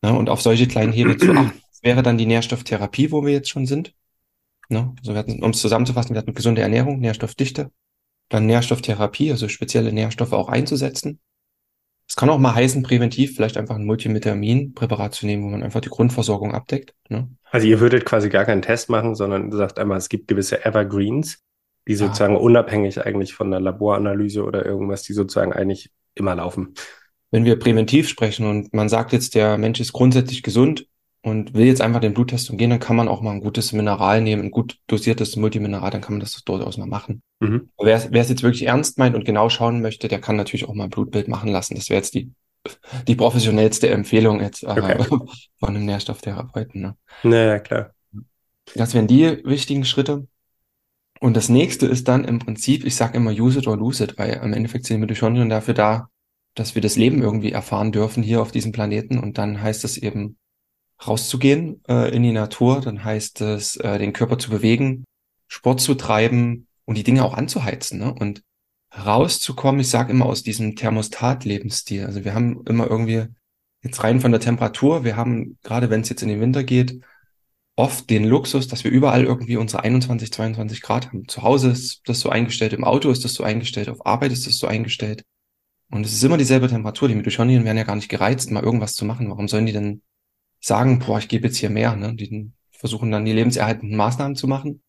[0.04, 1.60] Ja, und auf solche kleinen Hebel zu achten.
[1.70, 3.94] Das wäre dann die Nährstofftherapie, wo wir jetzt schon sind.
[4.68, 4.94] Ne?
[4.98, 7.70] Also wir hatten, um es zusammenzufassen, wir hatten gesunde Ernährung, Nährstoffdichte,
[8.32, 11.20] dann Nährstofftherapie, also spezielle Nährstoffe auch einzusetzen.
[12.08, 15.80] Es kann auch mal heißen, präventiv vielleicht einfach ein Multivitamin-Präparat zu nehmen, wo man einfach
[15.80, 16.94] die Grundversorgung abdeckt.
[17.08, 17.30] Ne?
[17.50, 20.64] Also ihr würdet quasi gar keinen Test machen, sondern du sagst einmal, es gibt gewisse
[20.64, 21.42] Evergreens,
[21.88, 22.40] die sozusagen ja.
[22.40, 26.74] unabhängig eigentlich von der Laboranalyse oder irgendwas, die sozusagen eigentlich immer laufen.
[27.30, 30.86] Wenn wir präventiv sprechen und man sagt jetzt, der Mensch ist grundsätzlich gesund
[31.22, 34.20] und will jetzt einfach den Bluttest umgehen, dann kann man auch mal ein gutes Mineral
[34.20, 37.22] nehmen, ein gut dosiertes Multimineral, dann kann man das durchaus mal machen.
[37.40, 37.70] Mhm.
[37.78, 40.74] Wer, wer es jetzt wirklich ernst meint und genau schauen möchte, der kann natürlich auch
[40.74, 41.76] mal ein Blutbild machen lassen.
[41.76, 42.32] Das wäre jetzt die,
[43.06, 44.98] die professionellste Empfehlung jetzt äh, okay.
[45.58, 46.82] von einem Nährstofftherapeuten.
[46.82, 46.96] Ne?
[47.22, 47.90] Naja, klar.
[48.74, 50.26] Das wären die wichtigen Schritte.
[51.20, 54.18] Und das nächste ist dann im Prinzip, ich sage immer use it or lose it,
[54.18, 56.08] weil am Endeffekt sind Mitochondrien dafür da,
[56.56, 59.20] dass wir das Leben irgendwie erfahren dürfen hier auf diesem Planeten.
[59.20, 60.36] Und dann heißt es eben
[61.06, 65.04] rauszugehen äh, in die Natur, dann heißt es, äh, den Körper zu bewegen,
[65.48, 67.98] Sport zu treiben und die Dinge auch anzuheizen.
[67.98, 68.12] Ne?
[68.12, 68.42] Und
[68.94, 72.04] rauszukommen, ich sage immer aus diesem Thermostat-Lebensstil.
[72.04, 73.26] Also wir haben immer irgendwie
[73.82, 77.00] jetzt rein von der Temperatur, wir haben, gerade wenn es jetzt in den Winter geht,
[77.74, 81.26] oft den Luxus, dass wir überall irgendwie unsere 21, 22 Grad haben.
[81.26, 84.46] Zu Hause ist das so eingestellt, im Auto ist das so eingestellt, auf Arbeit ist
[84.46, 85.24] das so eingestellt.
[85.90, 87.08] Und es ist immer dieselbe Temperatur.
[87.08, 89.28] Die Mitochondrien werden ja gar nicht gereizt, mal irgendwas zu machen.
[89.28, 90.02] Warum sollen die denn
[90.62, 91.94] sagen, boah, ich gebe jetzt hier mehr?
[91.96, 92.14] Ne?
[92.14, 94.82] Die versuchen dann die lebenserhaltenden Maßnahmen zu machen.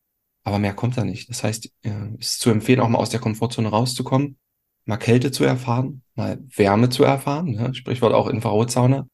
[0.45, 1.29] Aber mehr kommt da nicht.
[1.29, 4.37] Das heißt, es ist zu empfehlen, auch mal aus der Komfortzone rauszukommen,
[4.85, 7.73] mal Kälte zu erfahren, mal Wärme zu erfahren, ne?
[7.73, 9.07] Sprichwort auch Infrarotsauna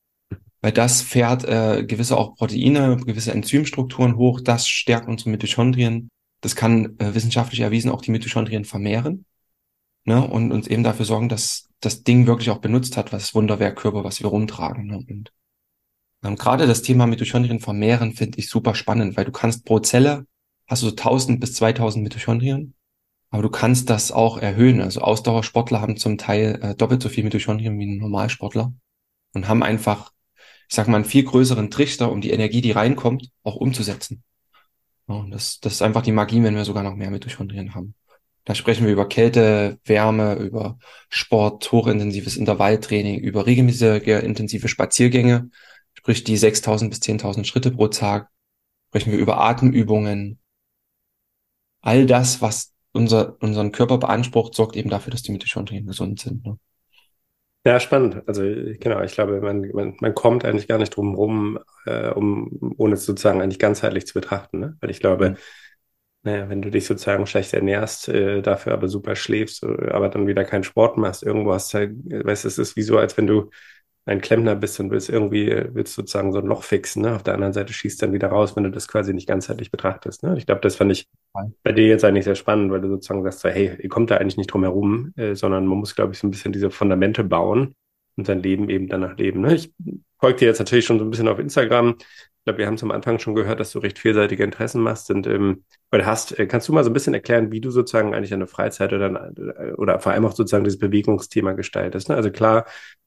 [0.62, 6.10] weil das fährt äh, gewisse auch Proteine, gewisse Enzymstrukturen hoch, das stärkt unsere Mitochondrien.
[6.41, 9.26] Das kann äh, wissenschaftlich erwiesen auch die Mitochondrien vermehren
[10.06, 10.26] ne?
[10.26, 14.22] und uns eben dafür sorgen, dass das Ding wirklich auch benutzt hat, was Wunderwerkkörper, was
[14.22, 14.88] wir rumtragen.
[14.88, 14.98] Ne?
[14.98, 15.32] Und
[16.21, 20.25] gerade das Thema Mitochondrien vermehren finde ich super spannend, weil du kannst pro Zelle
[20.67, 22.75] hast du so 1000 bis 2000 Mitochondrien,
[23.32, 24.82] aber du kannst das auch erhöhen.
[24.82, 28.73] Also Ausdauersportler haben zum Teil äh, doppelt so viel Mitochondrien wie ein Normalsportler
[29.34, 30.12] und haben einfach,
[30.67, 34.23] ich sag mal, einen viel größeren Trichter, um die Energie, die reinkommt, auch umzusetzen.
[35.08, 37.95] Ja, und das, das ist einfach die Magie, wenn wir sogar noch mehr Mitochondrien haben.
[38.45, 40.79] Da sprechen wir über Kälte, Wärme, über
[41.10, 45.49] Sport, hochintensives Intervalltraining, über regelmäßige intensive Spaziergänge,
[45.99, 48.29] sprich die 6000 bis 10.000 Schritte pro Tag.
[48.88, 50.39] Sprechen wir über Atemübungen.
[51.81, 56.45] All das, was unser, unseren Körper beansprucht, sorgt eben dafür, dass die Mitochondrien gesund sind.
[56.45, 56.57] Ne?
[57.65, 58.23] Ja, spannend.
[58.27, 62.73] Also genau, ich glaube, man, man, man kommt eigentlich gar nicht drum rum, äh, um,
[62.77, 64.59] ohne es sozusagen eigentlich ganzheitlich zu betrachten.
[64.59, 64.77] Ne?
[64.79, 65.38] Weil ich glaube, mhm.
[66.23, 70.27] naja, wenn du dich sozusagen schlecht ernährst, äh, dafür aber super schläfst, äh, aber dann
[70.27, 73.17] wieder keinen Sport machst, irgendwo hast du halt, weißt du, es ist wie so, als
[73.17, 73.49] wenn du
[74.05, 77.15] ein Klempner bist und willst irgendwie, willst sozusagen so ein Loch fixen, ne?
[77.15, 80.23] Auf der anderen Seite schießt dann wieder raus, wenn du das quasi nicht ganzheitlich betrachtest.
[80.23, 80.35] Ne?
[80.38, 81.07] Ich glaube, das fand ich
[81.63, 84.17] bei dir jetzt eigentlich sehr spannend, weil du sozusagen sagst, so, hey, ihr kommt da
[84.17, 87.23] eigentlich nicht drum herum, äh, sondern man muss, glaube ich, so ein bisschen diese Fundamente
[87.23, 87.75] bauen
[88.15, 89.41] und sein Leben eben danach leben.
[89.41, 89.55] Ne?
[89.55, 89.71] Ich
[90.19, 91.95] folge dir jetzt natürlich schon so ein bisschen auf Instagram.
[92.39, 95.28] Ich glaube, wir haben zum Anfang schon gehört, dass du recht vielseitige Interessen machst und
[95.28, 96.38] ähm, oder hast.
[96.39, 99.32] Äh, kannst du mal so ein bisschen erklären, wie du sozusagen eigentlich deine Freizeit oder,
[99.78, 102.10] oder vor allem auch sozusagen dieses Bewegungsthema gestaltest?
[102.10, 102.15] Ne?
[102.15, 102.65] Also klar,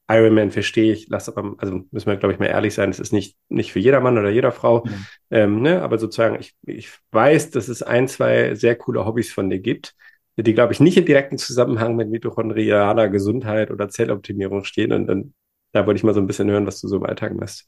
[0.09, 3.13] Ironman verstehe ich, lass aber, also müssen wir, glaube ich, mal ehrlich sein, es ist
[3.13, 4.83] nicht, nicht für jeder Mann oder jeder Frau.
[4.85, 5.05] Mhm.
[5.31, 5.81] Ähm, ne?
[5.81, 9.95] Aber sozusagen, ich, ich weiß, dass es ein, zwei sehr coole Hobbys von dir gibt,
[10.35, 14.91] die, glaube ich, nicht im direkten Zusammenhang mit mitochondrialer Gesundheit oder Zelloptimierung stehen.
[14.91, 15.33] Und dann,
[15.71, 17.67] da wollte ich mal so ein bisschen hören, was du so im Alltag machst.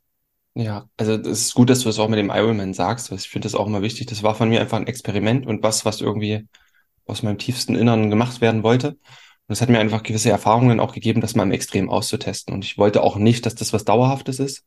[0.57, 3.17] Ja, also es ist gut, dass du es das auch mit dem Ironman sagst, weil
[3.17, 4.07] ich finde das auch immer wichtig.
[4.07, 6.47] Das war von mir einfach ein Experiment und was, was irgendwie
[7.05, 8.89] aus meinem tiefsten Innern gemacht werden wollte.
[9.47, 12.53] Und es hat mir einfach gewisse Erfahrungen auch gegeben, das mal im Extrem auszutesten.
[12.53, 14.63] Und ich wollte auch nicht, dass das was Dauerhaftes ist.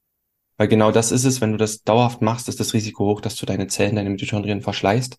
[0.58, 3.36] Weil genau das ist es, wenn du das dauerhaft machst, ist das Risiko hoch, dass
[3.36, 5.18] du deine Zellen, deine Mitochondrien verschleißt.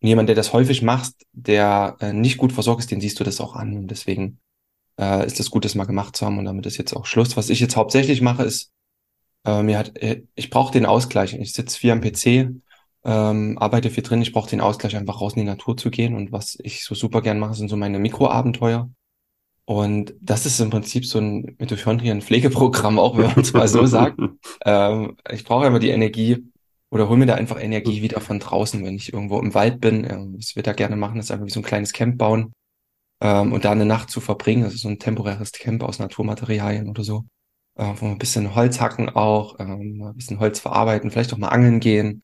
[0.00, 3.24] Und jemand, der das häufig macht, der äh, nicht gut versorgt ist, den siehst du
[3.24, 3.76] das auch an.
[3.76, 4.40] Und deswegen
[4.98, 6.38] äh, ist es gut, das mal gemacht zu haben.
[6.38, 7.36] Und damit ist jetzt auch Schluss.
[7.36, 8.72] Was ich jetzt hauptsächlich mache, ist,
[9.44, 11.34] äh, mir hat, äh, ich brauche den Ausgleich.
[11.34, 12.50] Ich sitze viel am PC,
[13.04, 14.22] ähm, arbeite viel drin.
[14.22, 16.14] Ich brauche den Ausgleich, einfach raus in die Natur zu gehen.
[16.14, 18.90] Und was ich so super gern mache, sind so meine Mikroabenteuer.
[19.64, 24.18] Und das ist im Prinzip so ein Mitochondrien-Pflegeprogramm, auch wenn man es mal so sagt.
[24.64, 26.44] Ähm, ich brauche immer die Energie
[26.90, 30.04] oder hol mir da einfach Energie wieder von draußen, wenn ich irgendwo im Wald bin.
[30.04, 32.52] Ähm, was wir da gerne machen, ist einfach wie so ein kleines Camp bauen
[33.22, 34.64] ähm, und da eine Nacht zu verbringen.
[34.64, 37.24] Das ist so ein temporäres Camp aus Naturmaterialien oder so.
[37.74, 41.38] Äh, wo wir ein bisschen Holz hacken auch, ähm, ein bisschen Holz verarbeiten, vielleicht auch
[41.38, 42.22] mal angeln gehen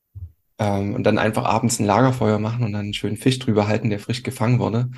[0.59, 3.91] ähm, und dann einfach abends ein Lagerfeuer machen und dann einen schönen Fisch drüber halten,
[3.91, 4.91] der frisch gefangen wurde.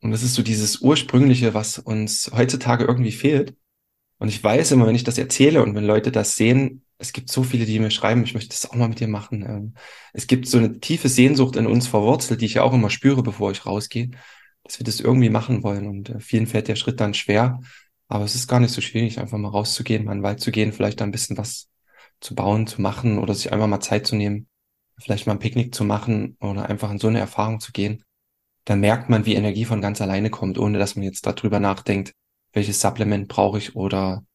[0.00, 3.54] Und das ist so dieses Ursprüngliche, was uns heutzutage irgendwie fehlt.
[4.18, 7.30] Und ich weiß immer, wenn ich das erzähle und wenn Leute das sehen, es gibt
[7.30, 9.42] so viele, die mir schreiben, ich möchte das auch mal mit dir machen.
[9.42, 9.74] Ähm,
[10.12, 13.22] es gibt so eine tiefe Sehnsucht in uns verwurzelt, die ich ja auch immer spüre,
[13.22, 14.10] bevor ich rausgehe,
[14.62, 15.86] dass wir das irgendwie machen wollen.
[15.86, 17.60] Und äh, vielen fällt der Schritt dann schwer.
[18.12, 20.50] Aber es ist gar nicht so schwierig, einfach mal rauszugehen, mal in den Wald zu
[20.50, 21.70] gehen, vielleicht ein bisschen was
[22.20, 24.48] zu bauen, zu machen oder sich einfach mal Zeit zu nehmen,
[25.00, 28.04] vielleicht mal ein Picknick zu machen oder einfach in so eine Erfahrung zu gehen,
[28.66, 32.12] dann merkt man, wie Energie von ganz alleine kommt, ohne dass man jetzt darüber nachdenkt,
[32.52, 34.26] welches Supplement brauche ich oder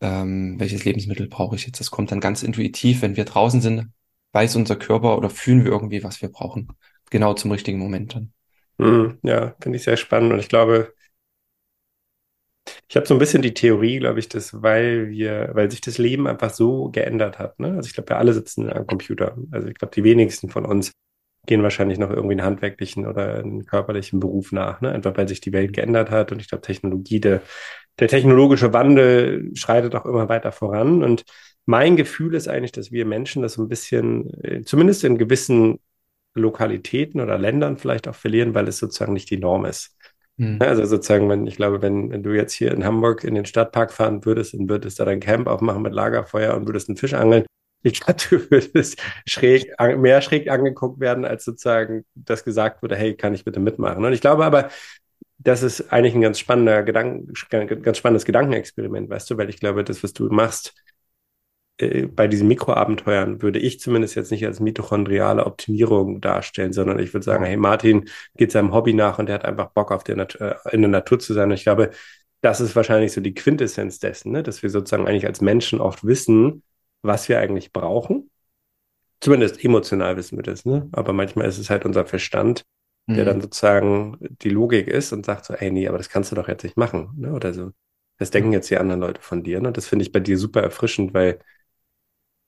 [0.00, 1.80] ähm, welches Lebensmittel brauche ich jetzt.
[1.80, 3.90] Das kommt dann ganz intuitiv, wenn wir draußen sind,
[4.30, 6.68] weiß unser Körper oder fühlen wir irgendwie, was wir brauchen.
[7.10, 8.32] Genau zum richtigen Moment dann.
[8.78, 10.93] Mm, ja, finde ich sehr spannend und ich glaube,
[12.88, 15.98] ich habe so ein bisschen die Theorie, glaube ich, dass weil wir, weil sich das
[15.98, 17.58] Leben einfach so geändert hat.
[17.60, 17.74] Ne?
[17.76, 19.36] Also ich glaube, wir alle sitzen am Computer.
[19.50, 20.92] Also ich glaube, die wenigsten von uns
[21.46, 24.92] gehen wahrscheinlich noch irgendwie einen handwerklichen oder einen körperlichen Beruf nach, ne?
[24.92, 27.42] Einfach weil sich die Welt geändert hat und ich glaube, Technologie, der,
[27.98, 31.02] der technologische Wandel schreitet auch immer weiter voran.
[31.02, 31.24] Und
[31.66, 35.80] mein Gefühl ist eigentlich, dass wir Menschen das so ein bisschen, äh, zumindest in gewissen
[36.34, 39.96] Lokalitäten oder Ländern vielleicht auch verlieren, weil es sozusagen nicht die Norm ist.
[40.38, 40.58] Hm.
[40.60, 43.92] Also sozusagen, wenn, ich glaube, wenn, wenn du jetzt hier in Hamburg in den Stadtpark
[43.92, 47.44] fahren würdest und würdest da dein Camp aufmachen mit Lagerfeuer und würdest einen Fisch angeln,
[47.82, 49.66] ich glaube, du würdest schräg,
[49.98, 54.04] mehr schräg angeguckt werden, als sozusagen das gesagt wurde, hey, kann ich bitte mitmachen?
[54.04, 54.70] Und ich glaube aber,
[55.38, 57.32] das ist eigentlich ein ganz spannender Gedanken,
[57.82, 60.74] ganz spannendes Gedankenexperiment, weißt du, weil ich glaube, das, was du machst,
[61.78, 67.12] äh, bei diesen Mikroabenteuern würde ich zumindest jetzt nicht als mitochondriale Optimierung darstellen, sondern ich
[67.14, 70.16] würde sagen, hey, Martin geht seinem Hobby nach und der hat einfach Bock auf der
[70.16, 71.50] Nat äh, in der Natur zu sein.
[71.50, 71.90] Und ich glaube,
[72.40, 74.42] das ist wahrscheinlich so die Quintessenz dessen, ne?
[74.42, 76.62] dass wir sozusagen eigentlich als Menschen oft wissen,
[77.02, 78.30] was wir eigentlich brauchen.
[79.20, 80.88] Zumindest emotional wissen wir das, ne?
[80.92, 82.64] Aber manchmal ist es halt unser Verstand,
[83.08, 83.28] der Mhm.
[83.28, 86.48] dann sozusagen die Logik ist und sagt so, ey, nee, aber das kannst du doch
[86.48, 87.32] jetzt nicht machen, ne?
[87.32, 87.70] Oder so.
[88.18, 89.72] Das denken jetzt die anderen Leute von dir, ne?
[89.72, 91.38] Das finde ich bei dir super erfrischend, weil,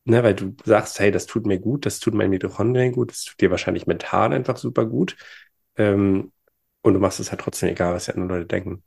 [0.07, 3.25] ne, weil du sagst, hey, das tut mir gut, das tut meinen Mitochondrien gut, das
[3.25, 5.17] tut dir wahrscheinlich mental einfach super gut.
[5.77, 6.33] Ähm,
[6.83, 8.85] und du machst es halt trotzdem egal, was die anderen Leute denken.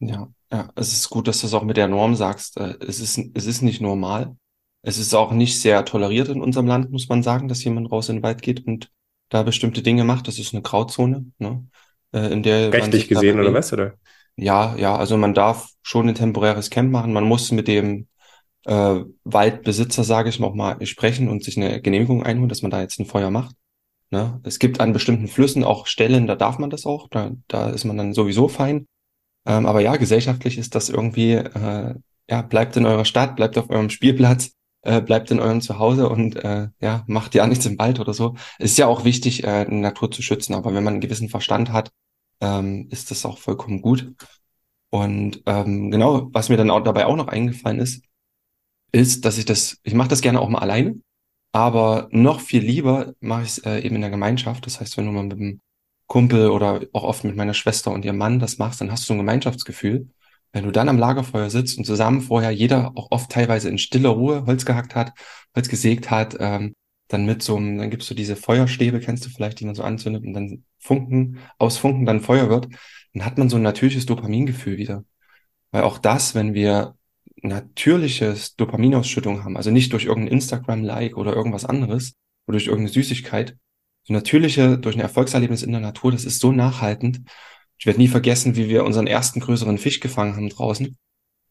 [0.00, 2.56] Ja, ja, es ist gut, dass du es auch mit der Norm sagst.
[2.58, 4.36] Äh, Es ist, es ist nicht normal.
[4.82, 8.08] Es ist auch nicht sehr toleriert in unserem Land, muss man sagen, dass jemand raus
[8.10, 8.90] in den Wald geht und
[9.30, 10.28] da bestimmte Dinge macht.
[10.28, 11.66] Das ist eine Grauzone, ne?
[12.12, 13.96] Äh, In der Rechtlich gesehen oder was, oder?
[14.36, 17.12] Ja, ja, also man darf schon ein temporäres Camp machen.
[17.12, 18.08] Man muss mit dem
[18.64, 22.80] äh, Waldbesitzer, sage ich auch mal sprechen und sich eine Genehmigung einholen, dass man da
[22.80, 23.54] jetzt ein Feuer macht.
[24.10, 24.40] Ne?
[24.44, 27.08] Es gibt an bestimmten Flüssen auch Stellen, da darf man das auch.
[27.08, 28.86] Da, da ist man dann sowieso fein.
[29.46, 31.94] Ähm, aber ja, gesellschaftlich ist das irgendwie, äh,
[32.30, 36.36] ja, bleibt in eurer Stadt, bleibt auf eurem Spielplatz, äh, bleibt in eurem Zuhause und
[36.36, 38.36] äh, ja, macht ja nichts im Wald oder so.
[38.58, 41.72] Es ist ja auch wichtig, äh, Natur zu schützen, aber wenn man einen gewissen Verstand
[41.72, 41.90] hat,
[42.40, 44.12] ähm, ist das auch vollkommen gut.
[44.90, 48.04] Und ähm, genau, was mir dann auch dabei auch noch eingefallen ist,
[48.94, 51.00] ist, dass ich das, ich mache das gerne auch mal alleine,
[51.52, 54.66] aber noch viel lieber mache ich es äh, eben in der Gemeinschaft.
[54.66, 55.60] Das heißt, wenn du mal mit einem
[56.06, 59.06] Kumpel oder auch oft mit meiner Schwester und ihrem Mann das machst, dann hast du
[59.08, 60.08] so ein Gemeinschaftsgefühl.
[60.52, 64.10] Wenn du dann am Lagerfeuer sitzt und zusammen vorher jeder auch oft teilweise in stiller
[64.10, 65.12] Ruhe Holz gehackt hat,
[65.56, 66.74] Holz gesägt hat, ähm,
[67.08, 69.82] dann mit so einem, dann gibst du diese Feuerstäbe, kennst du vielleicht, die man so
[69.82, 72.68] anzündet und dann Funken, aus Funken dann Feuer wird,
[73.12, 75.04] dann hat man so ein natürliches Dopamingefühl wieder.
[75.72, 76.96] Weil auch das, wenn wir
[77.48, 82.14] natürliches Dopaminausschüttung haben, also nicht durch irgendein Instagram-Like oder irgendwas anderes
[82.46, 83.56] oder durch irgendeine Süßigkeit,
[84.04, 87.22] so natürliche, durch ein Erfolgserlebnis in der Natur, das ist so nachhaltend.
[87.78, 90.96] Ich werde nie vergessen, wie wir unseren ersten größeren Fisch gefangen haben draußen.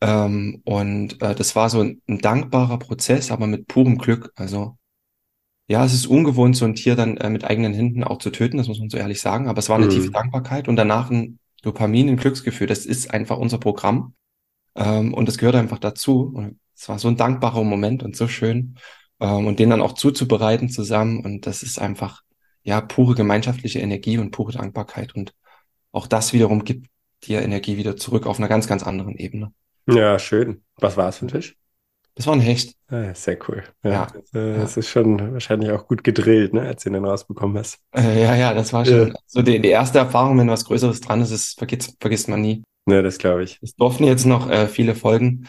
[0.02, 4.32] Ähm, und äh, das war so ein, ein dankbarer Prozess, aber mit purem Glück.
[4.36, 4.78] Also
[5.68, 8.58] ja, es ist ungewohnt, so ein Tier dann äh, mit eigenen Händen auch zu töten,
[8.58, 9.48] das muss man so ehrlich sagen.
[9.48, 10.14] Aber es war eine tiefe Mhm.
[10.14, 12.68] Dankbarkeit und danach ein Dopamin, ein Glücksgefühl.
[12.68, 14.14] Das ist einfach unser Programm.
[14.76, 16.32] Ähm, und das gehört einfach dazu.
[16.34, 18.76] Und es war so ein dankbarer Moment und so schön.
[19.20, 21.24] Ähm, und den dann auch zuzubereiten zusammen.
[21.24, 22.22] Und das ist einfach,
[22.64, 25.16] ja, pure gemeinschaftliche Energie und pure Dankbarkeit.
[25.16, 25.34] Und
[25.92, 26.88] auch das wiederum gibt
[27.24, 29.54] dir Energie wieder zurück auf einer ganz, ganz anderen Ebene.
[29.88, 30.64] Ja, schön.
[30.78, 31.58] Was war es für ein Fisch?
[32.16, 32.76] Das war ein Hecht.
[32.90, 33.64] Ah, sehr cool.
[33.84, 34.58] Ja, Ja, das, äh, ja.
[34.60, 37.80] das ist schon wahrscheinlich auch gut gedrillt, ne, als du den rausbekommen hast.
[37.96, 39.06] Äh, ja, ja, das war Ja.
[39.06, 42.42] schon so die, die erste Erfahrung, wenn was Größeres dran ist, das vergisst, vergisst man
[42.42, 42.64] nie.
[42.88, 43.60] Ja, das glaube ich.
[43.62, 45.48] Es durften jetzt noch äh, viele folgen.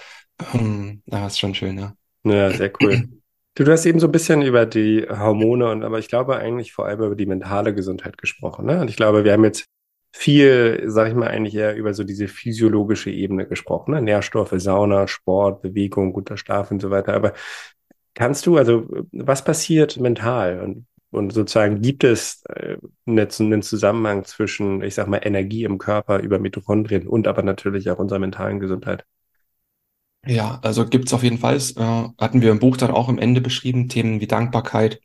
[0.54, 1.94] Ähm, ja, ist schon schön, ja.
[2.24, 3.08] Ja, sehr cool.
[3.54, 6.72] Du, du hast eben so ein bisschen über die Hormone und aber ich glaube eigentlich
[6.72, 8.80] vor allem über die mentale Gesundheit gesprochen, ne?
[8.80, 9.66] Und ich glaube, wir haben jetzt
[10.12, 14.02] viel, sag ich mal, eigentlich eher über so diese physiologische Ebene gesprochen, ne?
[14.02, 17.14] Nährstoffe, Sauna, Sport, Bewegung, guter Schlaf und so weiter.
[17.14, 17.32] Aber
[18.14, 24.24] kannst du, also was passiert mental und, und sozusagen gibt es äh, eine- einen Zusammenhang
[24.24, 28.60] zwischen, ich sag mal, Energie im Körper über Mitochondrien und aber natürlich auch unserer mentalen
[28.60, 29.04] Gesundheit?
[30.26, 31.56] Ja, also gibt's auf jeden Fall.
[31.58, 35.00] Äh, hatten wir im Buch dann auch am Ende beschrieben, Themen wie Dankbarkeit,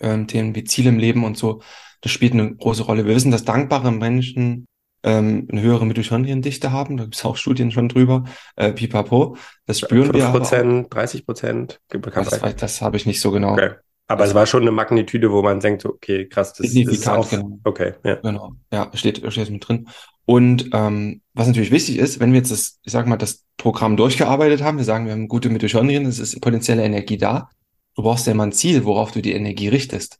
[0.00, 1.62] ähm, Themen wie Ziel im Leben und so.
[2.02, 3.06] Das spielt eine große Rolle.
[3.06, 4.66] Wir wissen, dass dankbare Menschen
[5.04, 6.96] ähm, eine höhere Mitochondriendichte haben.
[6.98, 8.24] Da gibt's auch Studien schon drüber.
[8.56, 9.36] Äh, pipapo.
[9.66, 10.52] Das spüren wir aber auch.
[10.52, 11.80] 5%, 30 Prozent.
[12.12, 13.54] Das, das habe ich nicht so genau.
[13.54, 13.74] Okay.
[14.06, 17.58] Aber es war schon eine Magnitude, wo man denkt, okay, krass, das, ist auch, genau.
[17.64, 18.16] okay, ja.
[18.16, 19.88] Genau, ja, steht, steht mit drin.
[20.26, 23.96] Und ähm, was natürlich wichtig ist, wenn wir jetzt das, ich sag mal, das Programm
[23.96, 27.48] durchgearbeitet haben, wir sagen, wir haben gute Mitochondrien, es ist potenzielle Energie da.
[27.94, 30.18] Du brauchst ja immer ein Ziel, worauf du die Energie richtest.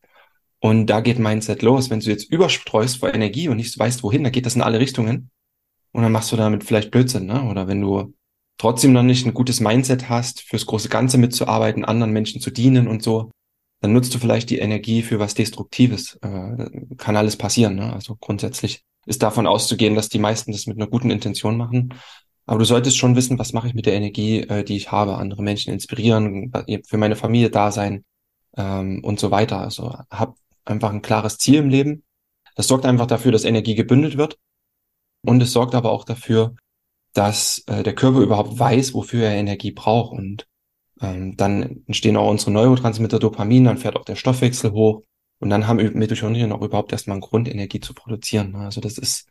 [0.60, 1.90] Und da geht Mindset los.
[1.90, 4.80] Wenn du jetzt überstreust vor Energie und nicht weißt, wohin, dann geht das in alle
[4.80, 5.30] Richtungen.
[5.92, 7.44] Und dann machst du damit vielleicht Blödsinn, ne?
[7.50, 8.14] Oder wenn du
[8.56, 12.88] trotzdem noch nicht ein gutes Mindset hast, fürs große Ganze mitzuarbeiten, anderen Menschen zu dienen
[12.88, 13.30] und so,
[13.84, 16.18] dann nutzt du vielleicht die Energie für was Destruktives.
[16.22, 17.74] Äh, kann alles passieren.
[17.74, 17.92] Ne?
[17.92, 21.92] Also grundsätzlich ist davon auszugehen, dass die meisten das mit einer guten Intention machen.
[22.46, 25.18] Aber du solltest schon wissen, was mache ich mit der Energie, äh, die ich habe,
[25.18, 26.50] andere Menschen inspirieren,
[26.86, 28.06] für meine Familie da sein
[28.56, 29.60] ähm, und so weiter.
[29.60, 32.04] Also hab einfach ein klares Ziel im Leben.
[32.56, 34.38] Das sorgt einfach dafür, dass Energie gebündelt wird.
[35.26, 36.54] Und es sorgt aber auch dafür,
[37.12, 40.16] dass äh, der Körper überhaupt weiß, wofür er Energie braucht.
[40.16, 40.46] Und
[41.04, 45.02] ähm, dann entstehen auch unsere Neurotransmitter Dopamin, dann fährt auch der Stoffwechsel hoch.
[45.40, 48.52] Und dann haben Mitochondrien auch überhaupt erstmal einen Grund, Energie zu produzieren.
[48.52, 48.58] Ne?
[48.60, 49.28] Also das ist,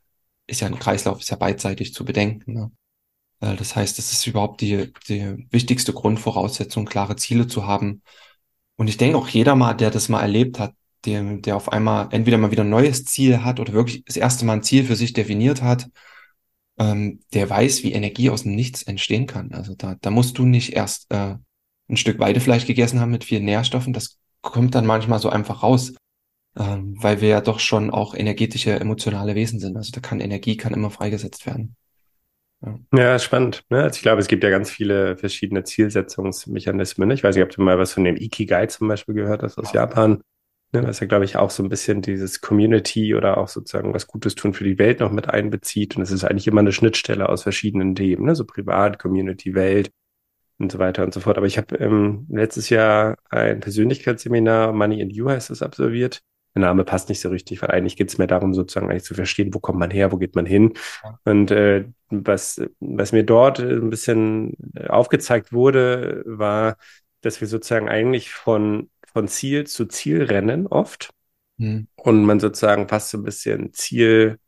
[0.48, 2.54] ist ja ein Kreislauf, ist ja beidseitig zu bedenken.
[2.54, 2.72] Ne?
[3.40, 8.02] Äh, das heißt, es ist überhaupt die, die wichtigste Grundvoraussetzung, klare Ziele zu haben.
[8.76, 10.74] Und ich denke auch jeder mal, der das mal erlebt hat,
[11.06, 14.46] der, der auf einmal entweder mal wieder ein neues Ziel hat oder wirklich das erste
[14.46, 15.90] Mal ein Ziel für sich definiert hat
[16.78, 19.54] ähm, der weiß, wie Energie aus dem Nichts entstehen kann.
[19.54, 21.36] Also da, da musst du nicht erst äh,
[21.90, 23.94] ein Stück Weidefleisch gegessen haben mit vielen Nährstoffen.
[23.94, 25.94] Das kommt dann manchmal so einfach raus,
[26.58, 29.78] ähm, weil wir ja doch schon auch energetische, emotionale Wesen sind.
[29.78, 31.76] Also da kann Energie kann immer freigesetzt werden.
[32.62, 33.64] Ja, ja spannend.
[33.70, 33.84] Ne?
[33.84, 37.12] Also ich glaube, es gibt ja ganz viele verschiedene Zielsetzungsmechanismen.
[37.12, 39.74] Ich weiß nicht, ob du mal was von dem Ikigai zum Beispiel gehört hast aus
[39.74, 39.82] ja.
[39.82, 40.22] Japan.
[40.76, 44.08] Ne, was ja, glaube ich, auch so ein bisschen dieses Community oder auch sozusagen was
[44.08, 45.96] Gutes tun für die Welt noch mit einbezieht.
[45.96, 48.34] Und es ist eigentlich immer eine Schnittstelle aus verschiedenen Themen, ne?
[48.34, 49.92] so Privat, Community, Welt
[50.60, 51.38] und so weiter und so fort.
[51.38, 56.22] Aber ich habe ähm, letztes Jahr ein Persönlichkeitsseminar, Money and You heißt es, absolviert.
[56.56, 59.16] Der Name passt nicht so richtig, weil eigentlich geht es mehr darum, sozusagen eigentlich zu
[59.16, 60.74] verstehen, wo kommt man her, wo geht man hin.
[61.26, 64.56] Und äh, was, was mir dort ein bisschen
[64.88, 66.78] aufgezeigt wurde, war,
[67.22, 71.12] dass wir sozusagen eigentlich von von Ziel zu Ziel rennen oft
[71.58, 71.88] mhm.
[71.96, 74.40] und man sozusagen fast so ein bisschen Ziel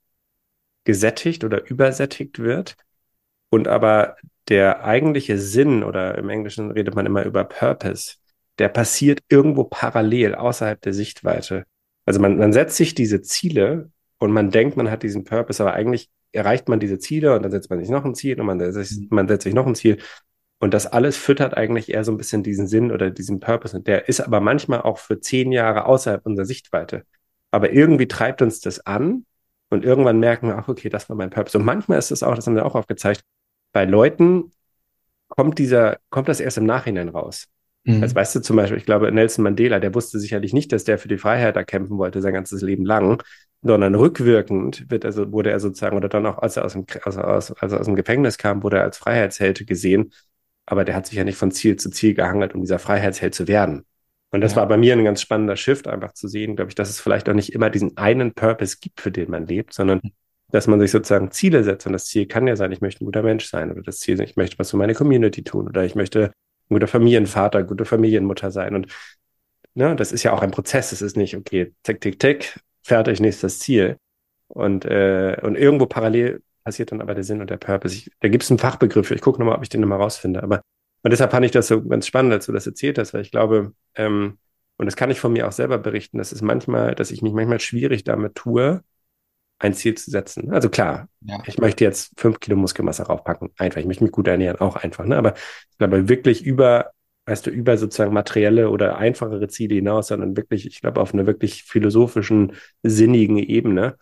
[0.84, 2.76] gesättigt oder übersättigt wird
[3.50, 4.18] und aber
[4.50, 8.16] der eigentliche Sinn oder im Englischen redet man immer über Purpose,
[8.60, 11.66] der passiert irgendwo parallel außerhalb der Sichtweite.
[12.06, 15.74] Also man, man setzt sich diese Ziele und man denkt, man hat diesen Purpose, aber
[15.74, 18.60] eigentlich erreicht man diese Ziele und dann setzt man sich noch ein Ziel und man
[18.60, 19.08] setzt, mhm.
[19.10, 19.98] man setzt sich noch ein Ziel
[20.60, 23.76] und das alles füttert eigentlich eher so ein bisschen diesen Sinn oder diesen Purpose.
[23.76, 27.04] Und der ist aber manchmal auch für zehn Jahre außerhalb unserer Sichtweite.
[27.52, 29.26] Aber irgendwie treibt uns das an
[29.70, 31.58] und irgendwann merken wir, ach, okay, das war mein Purpose.
[31.58, 33.22] Und manchmal ist es auch, das haben wir auch aufgezeigt,
[33.76, 34.52] bei Leuten
[35.28, 37.48] kommt dieser, kommt das erst im Nachhinein raus.
[37.84, 38.02] Mhm.
[38.02, 40.98] Also weißt du zum Beispiel, ich glaube, Nelson Mandela, der wusste sicherlich nicht, dass der
[40.98, 43.22] für die Freiheit da kämpfen wollte, sein ganzes Leben lang,
[43.62, 47.22] sondern rückwirkend wird also, wurde er sozusagen, oder dann auch, als er aus dem, also
[47.22, 50.12] aus, als er aus dem Gefängnis kam, wurde er als Freiheitsheld gesehen
[50.66, 53.48] aber der hat sich ja nicht von Ziel zu Ziel gehangelt, um dieser Freiheitsheld zu
[53.48, 53.86] werden.
[54.32, 54.58] Und das ja.
[54.58, 57.30] war bei mir ein ganz spannender Shift, einfach zu sehen, glaube ich, dass es vielleicht
[57.30, 60.12] auch nicht immer diesen einen Purpose gibt, für den man lebt, sondern hm.
[60.52, 61.86] Dass man sich sozusagen Ziele setzt.
[61.88, 64.20] Und das Ziel kann ja sein, ich möchte ein guter Mensch sein oder das Ziel,
[64.22, 66.32] ich möchte was für meine Community tun oder ich möchte
[66.70, 68.76] ein guter Familienvater, gute Familienmutter sein.
[68.76, 68.88] Und
[69.74, 70.92] ne, das ist ja auch ein Prozess.
[70.92, 73.98] Es ist nicht, okay, tick, tick, tick, fertig, nächstes Ziel.
[74.48, 77.96] Und, äh, und irgendwo parallel passiert dann aber der Sinn und der Purpose.
[77.96, 79.12] Ich, da gibt es einen Fachbegriff.
[79.12, 80.42] Ich gucke nochmal, ob ich den nochmal rausfinde.
[80.44, 80.62] Aber
[81.04, 83.30] und deshalb fand ich das so ganz spannend, als du das erzählt hast, weil ich
[83.30, 84.40] glaube, ähm,
[84.78, 87.32] und das kann ich von mir auch selber berichten, dass es manchmal, dass ich mich
[87.34, 88.84] manchmal schwierig damit tue,
[89.60, 90.52] ein Ziel zu setzen.
[90.52, 91.42] Also klar, ja.
[91.46, 93.80] ich möchte jetzt fünf Kilo Muskelmasse raufpacken, einfach.
[93.80, 95.06] Ich möchte mich gut ernähren, auch einfach.
[95.06, 95.18] Ne?
[95.18, 96.92] Aber ich glaube wirklich über,
[97.26, 101.26] weißt du, über sozusagen materielle oder einfachere Ziele hinaus, sondern wirklich, ich glaube, auf einer
[101.26, 103.98] wirklich philosophischen, sinnigen Ebene,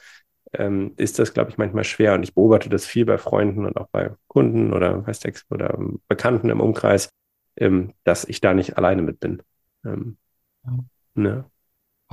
[0.53, 2.13] ähm, ist das, glaube ich, manchmal schwer.
[2.13, 5.77] Und ich beobachte das viel bei Freunden und auch bei Kunden oder, weißt du, oder
[6.07, 7.09] Bekannten im Umkreis,
[7.57, 9.41] ähm, dass ich da nicht alleine mit bin.
[9.85, 10.17] Ähm,
[10.65, 10.77] ja.
[11.15, 11.45] ne?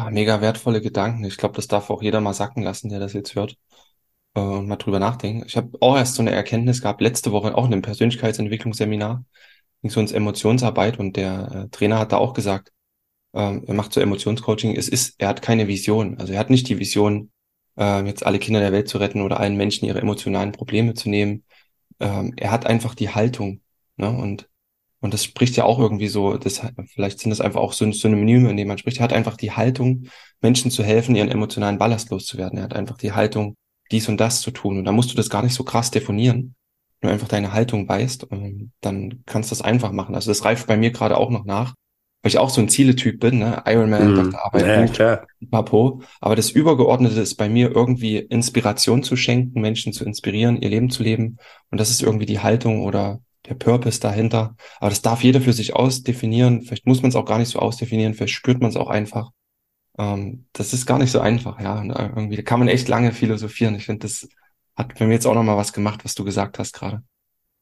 [0.07, 1.25] Ah, mega wertvolle Gedanken.
[1.25, 3.57] Ich glaube, das darf auch jeder mal sacken lassen, der das jetzt hört
[4.35, 5.45] äh, und mal drüber nachdenken.
[5.47, 9.25] Ich habe auch erst so eine Erkenntnis gehabt, letzte Woche auch in einem Persönlichkeitsentwicklungsseminar,
[9.83, 12.73] ging so ins Emotionsarbeit und der äh, Trainer hat da auch gesagt,
[13.33, 16.19] äh, er macht so Emotionscoaching, es ist, er hat keine Vision.
[16.19, 17.31] Also er hat nicht die Vision,
[17.79, 21.11] äh, jetzt alle Kinder der Welt zu retten oder allen Menschen ihre emotionalen Probleme zu
[21.11, 21.45] nehmen.
[22.01, 23.63] Ähm, er hat einfach die Haltung.
[23.97, 24.11] Ne?
[24.11, 24.50] Und,
[25.01, 26.61] und das spricht ja auch irgendwie so, das,
[26.93, 28.99] vielleicht sind das einfach auch so Synonyme, in denen man spricht.
[28.99, 30.07] Er hat einfach die Haltung,
[30.41, 32.59] Menschen zu helfen, ihren emotionalen Ballast loszuwerden.
[32.59, 33.57] Er hat einfach die Haltung,
[33.91, 34.79] dies und das zu tun.
[34.79, 36.55] Und da musst du das gar nicht so krass definieren.
[37.03, 40.15] Nur einfach deine Haltung weißt, ähm, dann kannst du das einfach machen.
[40.15, 41.75] Also das reift bei mir gerade auch noch nach
[42.23, 43.63] weil ich auch so ein Zieletyp bin, ne?
[43.65, 44.17] Ironman, mm.
[44.17, 44.45] Dr.
[44.45, 45.27] Arbeit, ja, Buch, klar.
[45.51, 46.03] Papo.
[46.21, 50.91] Aber das Übergeordnete ist bei mir irgendwie Inspiration zu schenken, Menschen zu inspirieren, ihr Leben
[50.91, 51.39] zu leben.
[51.71, 54.57] Und das ist irgendwie die Haltung oder der Purpose dahinter.
[54.79, 56.63] Aber das darf jeder für sich ausdefinieren.
[56.63, 59.31] Vielleicht muss man es auch gar nicht so ausdefinieren, vielleicht spürt man es auch einfach.
[59.99, 61.79] Ähm, das ist gar nicht so einfach, ja.
[61.81, 63.75] Und äh, irgendwie da kann man echt lange philosophieren.
[63.75, 64.29] Ich finde, das
[64.77, 67.03] hat bei mir jetzt auch nochmal was gemacht, was du gesagt hast gerade.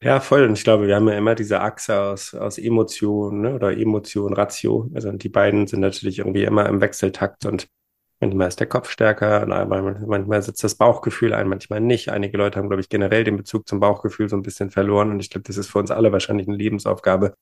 [0.00, 0.44] Ja, voll.
[0.44, 3.54] Und ich glaube, wir haben ja immer diese Achse aus, aus Emotion ne?
[3.54, 4.88] oder Emotion, Ratio.
[4.94, 7.66] Also die beiden sind natürlich irgendwie immer im Wechseltakt und
[8.20, 12.10] manchmal ist der Kopf stärker, manchmal setzt das Bauchgefühl ein, manchmal nicht.
[12.10, 15.20] Einige Leute haben, glaube ich, generell den Bezug zum Bauchgefühl so ein bisschen verloren und
[15.20, 17.34] ich glaube, das ist für uns alle wahrscheinlich eine Lebensaufgabe,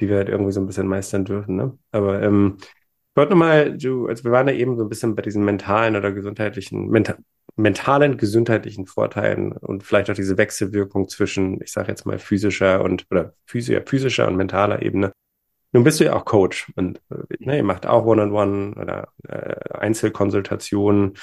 [0.00, 1.56] die wir halt irgendwie so ein bisschen meistern dürfen.
[1.56, 1.78] Ne?
[1.92, 5.22] Aber ähm, ich wollte nochmal, du, also wir waren ja eben so ein bisschen bei
[5.22, 7.16] diesen mentalen oder gesundheitlichen, mental,
[7.56, 13.06] mentalen gesundheitlichen Vorteilen und vielleicht auch diese Wechselwirkung zwischen, ich sage jetzt mal, physischer und
[13.10, 15.12] oder physischer, physischer und mentaler Ebene.
[15.72, 17.00] Nun bist du ja auch Coach und
[17.38, 21.14] ne, ihr macht auch One-on-One -on -One oder äh, Einzelkonsultationen.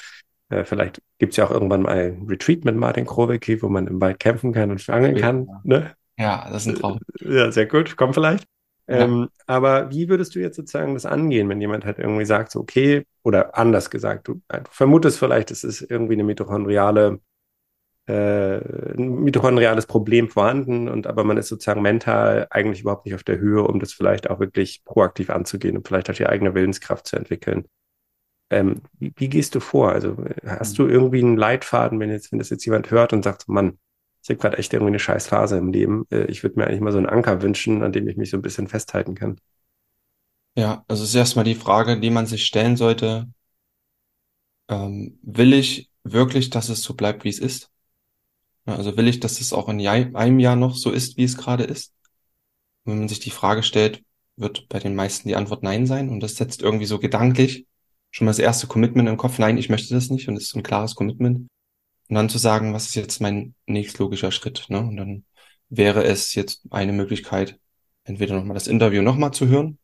[0.48, 4.00] Äh, vielleicht gibt's ja auch irgendwann mal ein Retreat mit Martin Krowicki, wo man im
[4.00, 5.48] Wald kämpfen kann und angeln kann.
[5.64, 5.94] Ne?
[6.18, 6.98] Ja, das ist ein Traum.
[7.20, 7.96] Ja, sehr gut.
[7.96, 8.46] Komm vielleicht.
[8.88, 12.60] Ähm, aber wie würdest du jetzt sozusagen das angehen, wenn jemand halt irgendwie sagt, so,
[12.60, 17.18] okay, oder anders gesagt, du, du vermutest vielleicht, es ist irgendwie eine mitochondriale
[18.06, 23.24] äh, ein mitochondriales Problem vorhanden und aber man ist sozusagen mental eigentlich überhaupt nicht auf
[23.24, 27.06] der Höhe, um das vielleicht auch wirklich proaktiv anzugehen und vielleicht auch die eigene Willenskraft
[27.06, 27.66] zu entwickeln.
[28.50, 29.90] Ähm, wie, wie, gehst du vor?
[29.90, 33.48] Also hast du irgendwie einen Leitfaden, wenn jetzt, wenn das jetzt jemand hört und sagt,
[33.48, 33.78] Mann,
[34.22, 36.06] ich habe gerade echt irgendwie eine scheiß Phase im Leben.
[36.10, 38.36] Äh, ich würde mir eigentlich mal so einen Anker wünschen, an dem ich mich so
[38.36, 39.40] ein bisschen festhalten kann.
[40.56, 43.28] Ja, also es ist erstmal die Frage, die man sich stellen sollte.
[44.68, 47.70] Ähm, will ich wirklich, dass es so bleibt, wie es ist?
[48.66, 51.64] Also will ich, dass es auch in einem Jahr noch so ist, wie es gerade
[51.64, 51.92] ist?
[52.86, 54.02] wenn man sich die Frage stellt,
[54.36, 56.08] wird bei den meisten die Antwort Nein sein.
[56.08, 57.66] Und das setzt irgendwie so gedanklich
[58.10, 59.38] schon mal das erste Commitment im Kopf.
[59.38, 60.28] Nein, ich möchte das nicht.
[60.28, 61.48] Und das ist ein klares Commitment.
[62.08, 64.66] Und dann zu sagen, was ist jetzt mein nächstlogischer Schritt?
[64.68, 64.78] Ne?
[64.78, 65.24] Und dann
[65.68, 67.58] wäre es jetzt eine Möglichkeit,
[68.04, 69.78] entweder nochmal das Interview nochmal zu hören,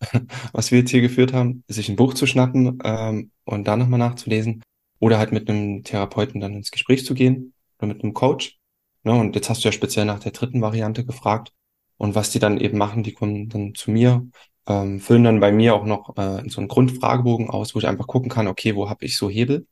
[0.52, 3.98] was wir jetzt hier geführt haben, sich ein Buch zu schnappen ähm, und da nochmal
[3.98, 4.62] nachzulesen
[5.00, 7.53] oder halt mit einem Therapeuten dann ins Gespräch zu gehen
[7.86, 8.58] mit einem Coach.
[9.02, 9.12] Ne?
[9.12, 11.52] Und jetzt hast du ja speziell nach der dritten Variante gefragt.
[11.96, 14.26] Und was die dann eben machen, die kommen dann zu mir,
[14.66, 18.06] ähm, füllen dann bei mir auch noch äh, so einen Grundfragebogen aus, wo ich einfach
[18.06, 19.66] gucken kann, okay, wo habe ich so Hebel?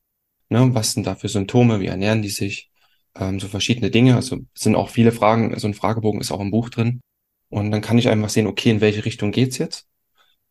[0.49, 0.75] Ne?
[0.75, 1.81] Was sind da für Symptome?
[1.81, 2.71] Wie ernähren die sich?
[3.15, 4.17] Ähm, so verschiedene Dinge.
[4.17, 7.01] Also sind auch viele Fragen, so ein Fragebogen ist auch im Buch drin.
[7.49, 9.87] Und dann kann ich einfach sehen, okay, in welche Richtung geht's jetzt?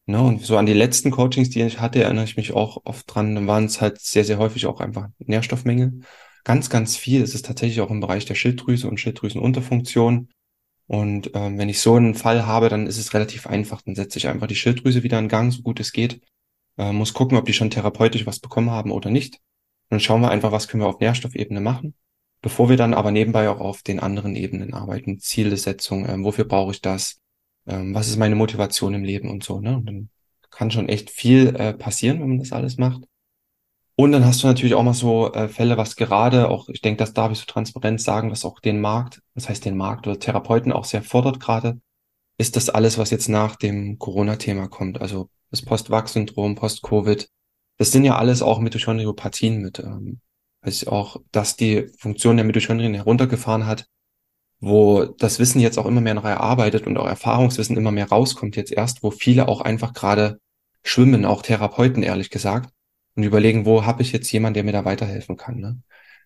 [0.06, 0.22] Ne?
[0.22, 3.36] Und so an die letzten Coachings, die ich hatte, erinnere ich mich auch oft dran.
[3.36, 6.02] Dann waren es halt sehr, sehr häufig auch einfach Nährstoffmängel.
[6.44, 10.30] Ganz, ganz viel ist es tatsächlich auch im Bereich der Schilddrüse und Schilddrüsenunterfunktion.
[10.88, 13.82] Und ähm, wenn ich so einen Fall habe, dann ist es relativ einfach.
[13.82, 16.22] Dann setze ich einfach die Schilddrüse wieder in Gang, so gut es geht.
[16.78, 19.36] Äh, muss gucken, ob die schon therapeutisch was bekommen haben oder nicht.
[19.36, 19.42] Und
[19.92, 21.96] dann schauen wir einfach, was können wir auf Nährstoffebene machen.
[22.42, 25.20] Bevor wir dann aber nebenbei auch auf den anderen Ebenen arbeiten.
[25.20, 27.20] Zielsetzung, ähm, wofür brauche ich das?
[27.68, 29.62] Ähm, was ist meine Motivation im Leben und so.
[29.62, 29.78] Ne?
[29.78, 30.10] Und dann
[30.50, 33.04] kann schon echt viel äh, passieren, wenn man das alles macht.
[33.96, 36.98] Und dann hast du natürlich auch mal so äh, Fälle, was gerade auch, ich denke,
[36.98, 40.20] das darf ich so transparent sagen, was auch den Markt, das heißt den Markt oder
[40.20, 41.80] Therapeuten auch sehr fordert gerade,
[42.38, 45.02] ist das alles, was jetzt nach dem Corona-Thema kommt.
[45.02, 47.30] Also das Post-Vax-Syndrom, Post-Covid.
[47.78, 50.22] Das sind ja alles auch Mitochondriopathien mit, ähm,
[50.62, 53.86] also auch, dass die Funktion der Mitochondrien heruntergefahren hat,
[54.60, 58.56] wo das Wissen jetzt auch immer mehr noch erarbeitet und auch Erfahrungswissen immer mehr rauskommt
[58.56, 60.40] jetzt erst, wo viele auch einfach gerade
[60.84, 62.72] schwimmen, auch Therapeuten ehrlich gesagt
[63.16, 65.58] und überlegen, wo habe ich jetzt jemanden, der mir da weiterhelfen kann.
[65.58, 65.82] Ne?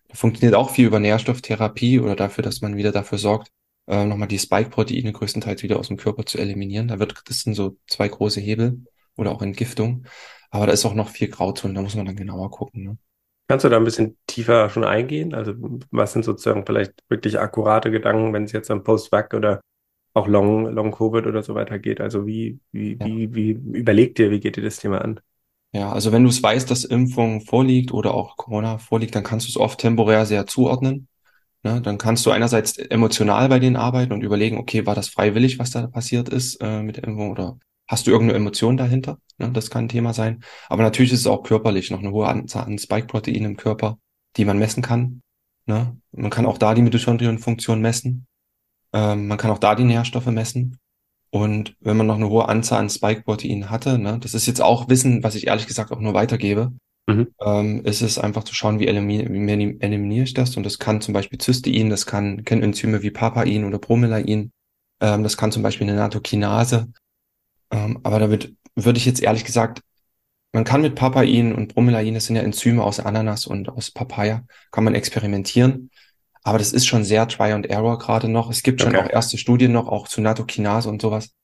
[0.08, 3.50] Da funktioniert auch viel über Nährstofftherapie oder dafür, dass man wieder dafür sorgt,
[3.86, 6.88] äh, nochmal die Spike-Proteine größtenteils wieder aus dem Körper zu eliminieren.
[6.88, 8.84] Da wird, das sind so zwei große Hebel
[9.16, 10.06] oder auch Entgiftung.
[10.50, 12.84] Aber da ist auch noch viel Grauzone, da muss man dann genauer gucken.
[12.84, 12.98] Ne?
[13.48, 15.34] Kannst du da ein bisschen tiefer schon eingehen?
[15.34, 15.54] Also
[15.90, 19.60] was sind sozusagen vielleicht wirklich akkurate Gedanken, wenn es jetzt am Post-Vac oder
[20.14, 22.00] auch Long, Long Covid oder so weiter geht?
[22.00, 23.06] Also wie, wie, ja.
[23.06, 25.20] wie, wie überlegt ihr, wie geht ihr das Thema an?
[25.76, 29.46] Ja, also wenn du es weißt, dass Impfung vorliegt oder auch Corona vorliegt, dann kannst
[29.46, 31.06] du es oft temporär sehr zuordnen.
[31.62, 31.82] Ne?
[31.82, 35.72] Dann kannst du einerseits emotional bei denen arbeiten und überlegen, okay, war das freiwillig, was
[35.72, 39.18] da passiert ist äh, mit der Impfung oder hast du irgendeine Emotion dahinter?
[39.36, 39.50] Ne?
[39.52, 40.42] Das kann ein Thema sein.
[40.70, 43.98] Aber natürlich ist es auch körperlich noch eine hohe Anzahl an Spike-Proteinen im Körper,
[44.38, 45.20] die man messen kann.
[45.66, 45.94] Ne?
[46.12, 48.26] Man kann auch da die Mitochondrienfunktion messen.
[48.94, 50.78] Ähm, man kann auch da die Nährstoffe messen.
[51.36, 54.88] Und wenn man noch eine hohe Anzahl an Spike-Proteinen hatte, ne, das ist jetzt auch
[54.88, 56.72] Wissen, was ich ehrlich gesagt auch nur weitergebe,
[57.06, 57.28] mhm.
[57.44, 60.56] ähm, ist es einfach zu schauen, wie, eliminiere, wie eliminiere ich das.
[60.56, 64.50] Und das kann zum Beispiel Cystein, das kann, kennen Enzyme wie Papain oder Bromelain,
[65.02, 66.90] ähm, das kann zum Beispiel eine Natokinase.
[67.70, 69.82] Ähm, aber damit würde ich jetzt ehrlich gesagt,
[70.52, 74.46] man kann mit Papain und Bromelain, das sind ja Enzyme aus Ananas und aus Papaya,
[74.70, 75.90] kann man experimentieren.
[76.46, 78.50] Aber das ist schon sehr Try and Error gerade noch.
[78.50, 79.04] Es gibt schon okay.
[79.04, 81.34] auch erste Studien noch, auch zu Natokinase und sowas.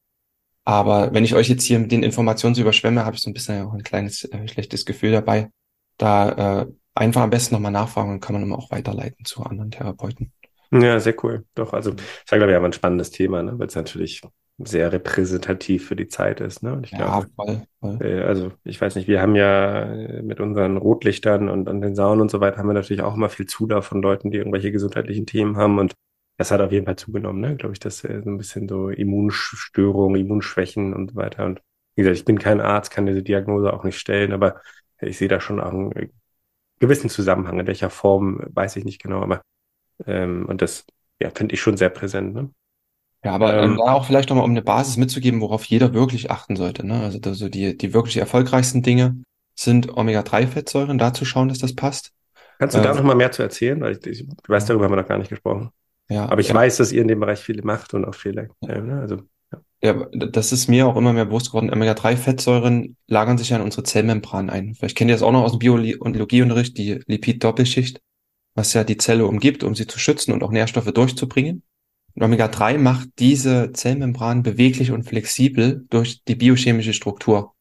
[0.64, 3.32] Aber wenn ich euch jetzt hier mit den Informationen so überschwemme, habe ich so ein
[3.32, 5.50] bisschen auch ein kleines äh, schlechtes Gefühl dabei.
[5.98, 9.72] Da äh, einfach am besten nochmal nachfragen und kann man immer auch weiterleiten zu anderen
[9.72, 10.30] Therapeuten.
[10.70, 11.46] Ja, sehr cool.
[11.56, 13.58] Doch, also ich sage, glaube ich, aber ein spannendes Thema, ne?
[13.58, 14.22] weil es natürlich
[14.58, 16.62] sehr repräsentativ für die Zeit ist.
[16.62, 16.72] Ne?
[16.72, 17.98] Und ich ja, glaube, voll, voll.
[18.00, 21.94] Äh, also ich weiß nicht, wir haben ja äh, mit unseren Rotlichtern und an den
[21.94, 24.72] Saunen und so weiter haben wir natürlich auch immer viel Zulauf von Leuten, die irgendwelche
[24.72, 25.94] gesundheitlichen Themen haben und
[26.38, 27.56] das hat auf jeden Fall zugenommen, ne?
[27.56, 31.44] glaube ich, dass äh, so ein bisschen so Immunstörungen, Immunschwächen und so weiter.
[31.44, 31.60] Und
[31.94, 34.60] wie gesagt, ich bin kein Arzt, kann diese Diagnose auch nicht stellen, aber
[35.00, 36.10] ich sehe da schon auch einen
[36.78, 37.60] gewissen Zusammenhang.
[37.60, 39.42] In welcher Form weiß ich nicht genau, aber
[40.06, 40.86] ähm, und das
[41.20, 42.34] ja, finde ich schon sehr präsent.
[42.34, 42.50] Ne?
[43.24, 46.56] Ja, aber ähm, da auch vielleicht nochmal, um eine Basis mitzugeben, worauf jeder wirklich achten
[46.56, 46.84] sollte.
[46.86, 47.00] Ne?
[47.02, 49.22] Also, also die, die wirklich erfolgreichsten Dinge
[49.54, 52.12] sind Omega-3-Fettsäuren, da zu schauen, dass das passt.
[52.58, 53.80] Kannst du da ähm, nochmal mehr zu erzählen?
[53.80, 55.70] Weil ich, ich weiß, darüber haben wir noch gar nicht gesprochen.
[56.08, 56.54] Ja, Aber ich ja.
[56.54, 58.50] weiß, dass ihr in dem Bereich viele macht und auch viele.
[58.60, 58.80] Ja.
[58.80, 59.00] Ne?
[59.00, 59.60] Also, ja.
[59.82, 61.72] ja, das ist mir auch immer mehr bewusst geworden.
[61.72, 64.74] Omega-3-Fettsäuren lagern sich ja in unsere Zellmembran ein.
[64.74, 68.00] Vielleicht kennt ihr das auch noch aus dem Biologieunterricht, die Lipid-Doppelschicht.
[68.54, 71.62] was ja die Zelle umgibt, um sie zu schützen und auch Nährstoffe durchzubringen.
[72.14, 77.54] Und Omega-3 macht diese Zellmembran beweglich und flexibel durch die biochemische Struktur.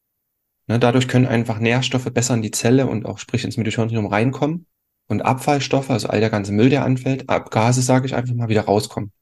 [0.66, 4.66] Ne, dadurch können einfach Nährstoffe besser in die Zelle und auch sprich ins Mitochondrium reinkommen
[5.08, 8.62] und Abfallstoffe, also all der ganze Müll, der anfällt, Abgase, sage ich einfach mal, wieder
[8.62, 9.12] rauskommen.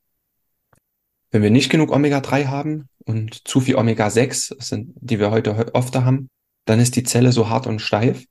[1.30, 5.96] Wenn wir nicht genug Omega-3 haben und zu viel Omega-6, sind, die wir heute oft
[5.96, 6.28] haben,
[6.66, 8.24] dann ist die Zelle so hart und steif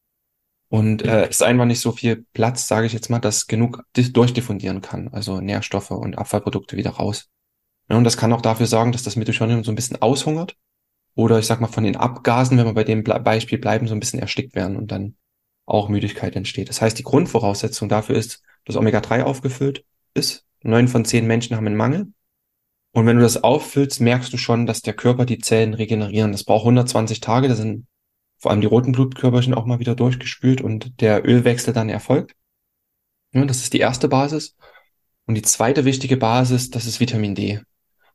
[0.70, 4.82] und äh, ist einfach nicht so viel Platz, sage ich jetzt mal, dass genug durchdiffundieren
[4.82, 7.30] kann, also Nährstoffe und Abfallprodukte wieder raus.
[7.90, 10.56] Ja, und das kann auch dafür sorgen, dass das Mitochondrium so ein bisschen aushungert
[11.16, 14.00] oder ich sag mal von den Abgasen, wenn wir bei dem Beispiel bleiben, so ein
[14.00, 15.16] bisschen erstickt werden und dann
[15.66, 16.70] auch Müdigkeit entsteht.
[16.70, 20.46] Das heißt, die Grundvoraussetzung dafür ist, dass Omega-3 aufgefüllt ist.
[20.62, 22.14] Neun von zehn Menschen haben einen Mangel.
[22.92, 26.32] Und wenn du das auffüllst, merkst du schon, dass der Körper die Zellen regenerieren.
[26.32, 27.48] Das braucht 120 Tage.
[27.48, 27.86] Da sind
[28.40, 32.36] vor allem die roten Blutkörperchen auch mal wieder durchgespült und der Ölwechsel dann erfolgt.
[33.34, 34.56] Ja, das ist die erste Basis.
[35.26, 37.62] Und die zweite wichtige Basis, das ist Vitamin D.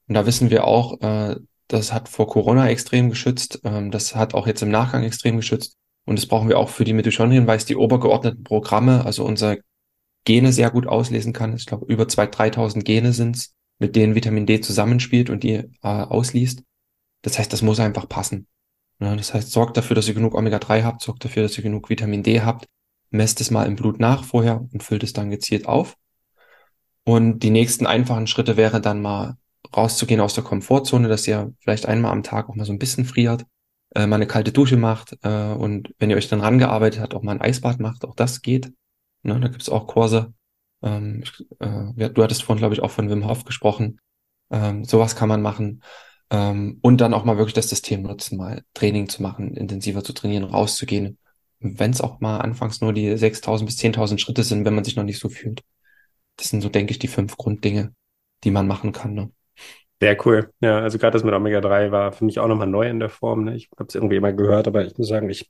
[0.09, 1.37] Und da wissen wir auch, äh,
[1.69, 3.61] das hat vor Corona extrem geschützt.
[3.65, 5.77] Ähm, das hat auch jetzt im Nachgang extrem geschützt.
[6.07, 9.61] Und das brauchen wir auch für die Mitochondrien, weil es die obergeordneten Programme, also unsere
[10.25, 11.55] Gene sehr gut auslesen kann.
[11.55, 15.69] Ich glaube, über 2.000, 3.000 Gene sind's, mit denen Vitamin D zusammenspielt und die äh,
[15.83, 16.63] ausliest.
[17.23, 18.47] Das heißt, das muss einfach passen.
[19.01, 21.91] Ja, das heißt, sorgt dafür, dass ihr genug Omega-3 habt, sorgt dafür, dass ihr genug
[21.91, 22.67] Vitamin D habt,
[23.11, 25.97] messt es mal im Blut nach vorher und füllt es dann gezielt auf.
[27.05, 29.37] Und die nächsten einfachen Schritte wäre dann mal
[29.77, 33.05] rauszugehen aus der Komfortzone, dass ihr vielleicht einmal am Tag auch mal so ein bisschen
[33.05, 33.45] friert,
[33.95, 37.23] äh, mal eine kalte Dusche macht äh, und wenn ihr euch dann rangearbeitet habt, auch
[37.23, 38.73] mal ein Eisbad macht, auch das geht.
[39.23, 40.35] Ne, da gibt's auch Kurse.
[40.83, 44.01] Ähm, ich, äh, du hattest vorhin, glaube ich, auch von Wim Hof gesprochen.
[44.51, 45.83] Ähm, sowas kann man machen.
[46.35, 50.13] Ähm, und dann auch mal wirklich das System nutzen, mal Training zu machen, intensiver zu
[50.13, 51.17] trainieren, rauszugehen.
[51.61, 54.97] Wenn es auch mal anfangs nur die 6.000 bis 10.000 Schritte sind, wenn man sich
[54.97, 55.63] noch nicht so fühlt.
[56.37, 57.95] Das sind so, denke ich, die fünf Grunddinge,
[58.43, 59.15] die man machen kann.
[59.15, 59.31] Ne?
[60.01, 60.51] Sehr cool.
[60.61, 63.45] Ja, also gerade das mit Omega-3 war für mich auch nochmal neu in der Form.
[63.45, 63.55] Ne?
[63.55, 65.49] Ich habe es irgendwie immer gehört, aber ich muss sagen, ich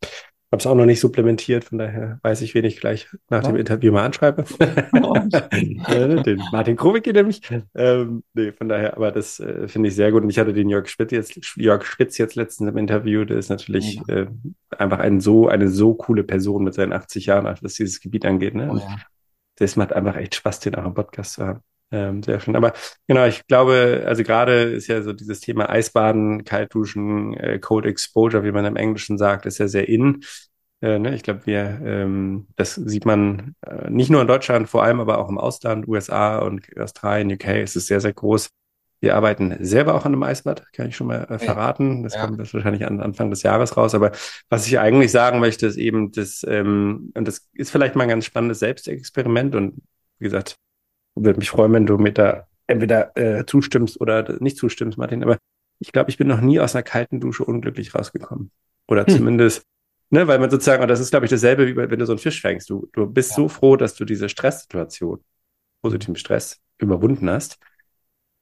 [0.54, 3.50] habe es auch noch nicht supplementiert, von daher weiß ich, wen ich gleich nach ja.
[3.50, 4.44] dem Interview mal anschreibe.
[6.22, 7.42] den Martin Krowicki nämlich.
[7.74, 10.22] Ähm, nee, von daher, aber das äh, finde ich sehr gut.
[10.22, 13.24] Und ich hatte den Jörg Spitz jetzt, Jörg Spitz jetzt letztens im Interview.
[13.24, 14.14] Der ist natürlich ja.
[14.14, 14.26] äh,
[14.78, 18.54] einfach ein so, eine so coole Person mit seinen 80 Jahren, was dieses Gebiet angeht.
[18.54, 18.70] Ne?
[18.72, 18.96] Oh, ja.
[19.56, 21.60] Das macht einfach echt Spaß, den auch im Podcast zu haben.
[21.90, 22.56] Ähm, sehr schön.
[22.56, 22.72] Aber
[23.06, 28.44] genau, ich glaube, also gerade ist ja so dieses Thema Eisbaden, Kaltduschen, äh, Cold Exposure,
[28.44, 30.24] wie man im Englischen sagt, ist ja sehr in.
[30.80, 31.14] Äh, ne?
[31.14, 35.18] Ich glaube, wir, ähm, das sieht man äh, nicht nur in Deutschland, vor allem aber
[35.18, 38.48] auch im Ausland, USA und Australien, UK, ist es sehr, sehr groß.
[39.00, 42.02] Wir arbeiten selber auch an einem Eisbad, kann ich schon mal äh, verraten.
[42.02, 42.24] Das ja.
[42.24, 43.94] kommt das wahrscheinlich an Anfang des Jahres raus.
[43.94, 44.12] Aber
[44.48, 48.08] was ich eigentlich sagen möchte, ist eben, das, ähm, und das ist vielleicht mal ein
[48.08, 49.54] ganz spannendes Selbstexperiment.
[49.54, 49.82] Und
[50.18, 50.56] wie gesagt,
[51.14, 55.22] würde mich freuen, wenn du mir da entweder äh, zustimmst oder nicht zustimmst, Martin.
[55.22, 55.38] Aber
[55.78, 58.50] ich glaube, ich bin noch nie aus einer kalten Dusche unglücklich rausgekommen.
[58.88, 59.16] Oder hm.
[59.16, 59.64] zumindest,
[60.10, 62.18] ne, weil man sozusagen, und das ist, glaube ich, dasselbe, wie wenn du so einen
[62.18, 62.70] Fisch fängst.
[62.70, 63.36] Du, du bist ja.
[63.36, 65.22] so froh, dass du diese Stresssituation,
[65.82, 67.58] positiven Stress, überwunden hast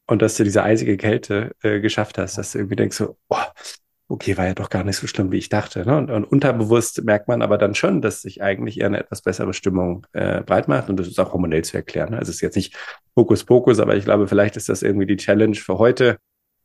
[0.07, 3.37] und dass du diese eisige Kälte äh, geschafft hast, dass du irgendwie denkst so, oh,
[4.13, 5.87] okay, war ja doch gar nicht so schlimm, wie ich dachte.
[5.87, 5.97] Ne?
[5.97, 9.55] Und, und unterbewusst merkt man aber dann schon, dass sich eigentlich eher eine etwas bessere
[9.55, 10.91] Stimmung äh, breit macht.
[10.91, 12.11] Und das ist auch hormonell zu erklären.
[12.11, 12.19] Ne?
[12.19, 12.77] Also es ist jetzt nicht
[13.17, 16.19] Hokuspokus, aber ich glaube, vielleicht ist das irgendwie die Challenge für heute,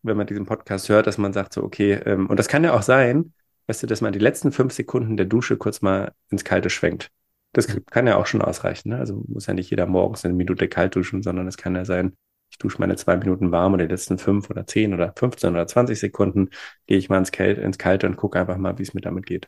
[0.03, 2.73] wenn man diesen Podcast hört, dass man sagt so, okay, ähm, und das kann ja
[2.73, 3.33] auch sein,
[3.67, 7.11] weißt du, dass man die letzten fünf Sekunden der Dusche kurz mal ins Kalte schwenkt.
[7.53, 8.89] Das kann ja auch schon ausreichen.
[8.89, 8.97] Ne?
[8.97, 12.13] Also muss ja nicht jeder morgens eine Minute kalt duschen, sondern es kann ja sein,
[12.49, 15.67] ich dusche meine zwei Minuten warm und die letzten fünf oder zehn oder 15 oder
[15.67, 16.49] 20 Sekunden
[16.85, 19.25] gehe ich mal ins, Kälte, ins Kalte und gucke einfach mal, wie es mir damit
[19.25, 19.47] geht.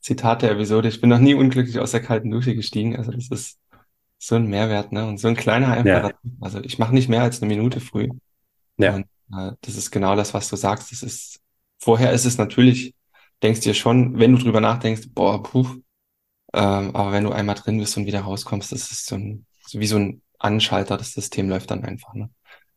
[0.00, 2.96] Zitat der Episode, ich bin noch nie unglücklich aus der kalten Dusche gestiegen.
[2.96, 3.58] Also das ist
[4.18, 5.06] so ein Mehrwert, ne?
[5.06, 6.10] Und so ein kleiner einfacher.
[6.10, 6.30] Ja.
[6.40, 8.08] Also ich mache nicht mehr als eine Minute früh.
[8.76, 8.94] Ja.
[8.94, 10.92] Und äh, das ist genau das, was du sagst.
[10.92, 11.40] Das ist,
[11.78, 12.94] vorher ist es natürlich,
[13.42, 15.66] denkst dir schon, wenn du drüber nachdenkst, boah, puh.
[16.54, 19.78] Ähm, aber wenn du einmal drin bist und wieder rauskommst, das ist so ein, so
[19.78, 22.14] wie so ein Anschalter, das System läuft dann einfach.
[22.14, 22.30] Ne?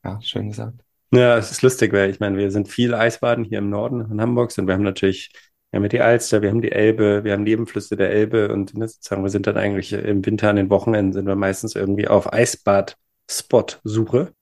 [0.04, 0.80] Ja, schön gesagt.
[1.14, 4.22] Ja, es ist lustig, weil ich meine, wir sind viel Eisbaden hier im Norden von
[4.22, 5.32] Hamburg und wir haben natürlich,
[5.70, 8.88] wir haben die Alster, wir haben die Elbe, wir haben Nebenflüsse der Elbe und ne,
[8.88, 12.32] sozusagen, wir sind dann eigentlich im Winter an den Wochenenden sind wir meistens irgendwie auf
[12.32, 14.34] Eisbad-Spot-Suche.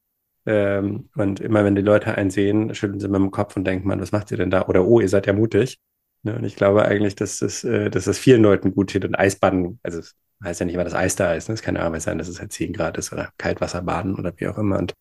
[0.45, 3.87] Ähm, und immer wenn die Leute einen sehen, schütteln sie mit dem Kopf und denken,
[3.87, 4.67] man, was macht ihr denn da?
[4.67, 5.79] Oder oh, ihr seid ja mutig.
[6.23, 9.15] Ne, und ich glaube eigentlich, dass das, äh, dass das vielen Leuten gut tut und
[9.15, 10.01] Eisbaden, also
[10.43, 11.49] heißt ja nicht immer, dass Eis da ist.
[11.49, 11.53] Ne?
[11.55, 14.47] Es kann ja auch sein, dass es halt 10 Grad ist oder Kaltwasserbaden oder wie
[14.47, 14.77] auch immer.
[14.77, 14.93] Und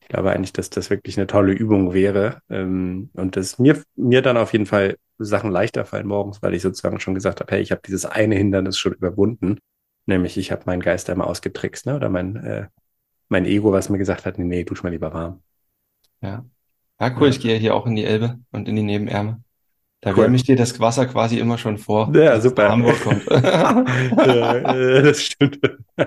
[0.00, 2.40] ich glaube eigentlich, dass das wirklich eine tolle Übung wäre.
[2.50, 6.62] Ähm, und dass mir, mir dann auf jeden Fall Sachen leichter fallen morgens, weil ich
[6.62, 9.58] sozusagen schon gesagt habe, hey, ich habe dieses eine Hindernis schon überwunden.
[10.06, 11.94] Nämlich, ich habe meinen Geist einmal ausgetrickst, ne?
[11.96, 12.66] Oder mein, äh,
[13.28, 15.42] mein Ego, was mir gesagt hat, nee, nee, dusch mal lieber warm.
[16.20, 16.44] Ja.
[17.00, 17.28] Ja, cool.
[17.28, 17.28] Ja.
[17.28, 19.42] Ich gehe hier auch in die Elbe und in die Nebenärme.
[20.04, 20.34] Da Cool.
[20.34, 22.68] ich dir das Wasser quasi immer schon vor, Ja, super.
[22.68, 23.24] Hamburg kommt.
[23.30, 25.58] ja, äh, das stimmt.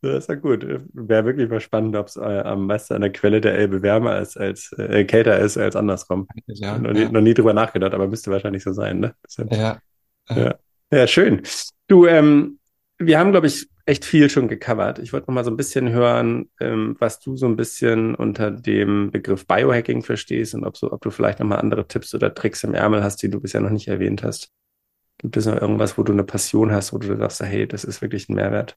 [0.00, 0.64] Das ist ja gut.
[0.92, 4.12] Wäre wirklich mal spannend, ob es äh, am meisten an der Quelle der Elbe wärmer
[4.12, 6.28] als, als äh, kälter ist als andersrum.
[6.46, 9.14] Ja, noch, nie, ja, noch nie drüber nachgedacht, aber müsste wahrscheinlich so sein, ne?
[9.26, 9.78] Deshalb- ja.
[10.30, 10.54] Ja.
[10.92, 11.42] Ja, schön.
[11.88, 12.60] Du, ähm,
[12.98, 14.98] wir haben, glaube ich, echt viel schon gecovert.
[14.98, 18.50] Ich wollte noch mal so ein bisschen hören, ähm, was du so ein bisschen unter
[18.50, 22.34] dem Begriff Biohacking verstehst und ob, so, ob du vielleicht noch mal andere Tipps oder
[22.34, 24.50] Tricks im Ärmel hast, die du bisher noch nicht erwähnt hast.
[25.16, 28.02] Gibt es noch irgendwas, wo du eine Passion hast, wo du sagst, hey, das ist
[28.02, 28.76] wirklich ein Mehrwert?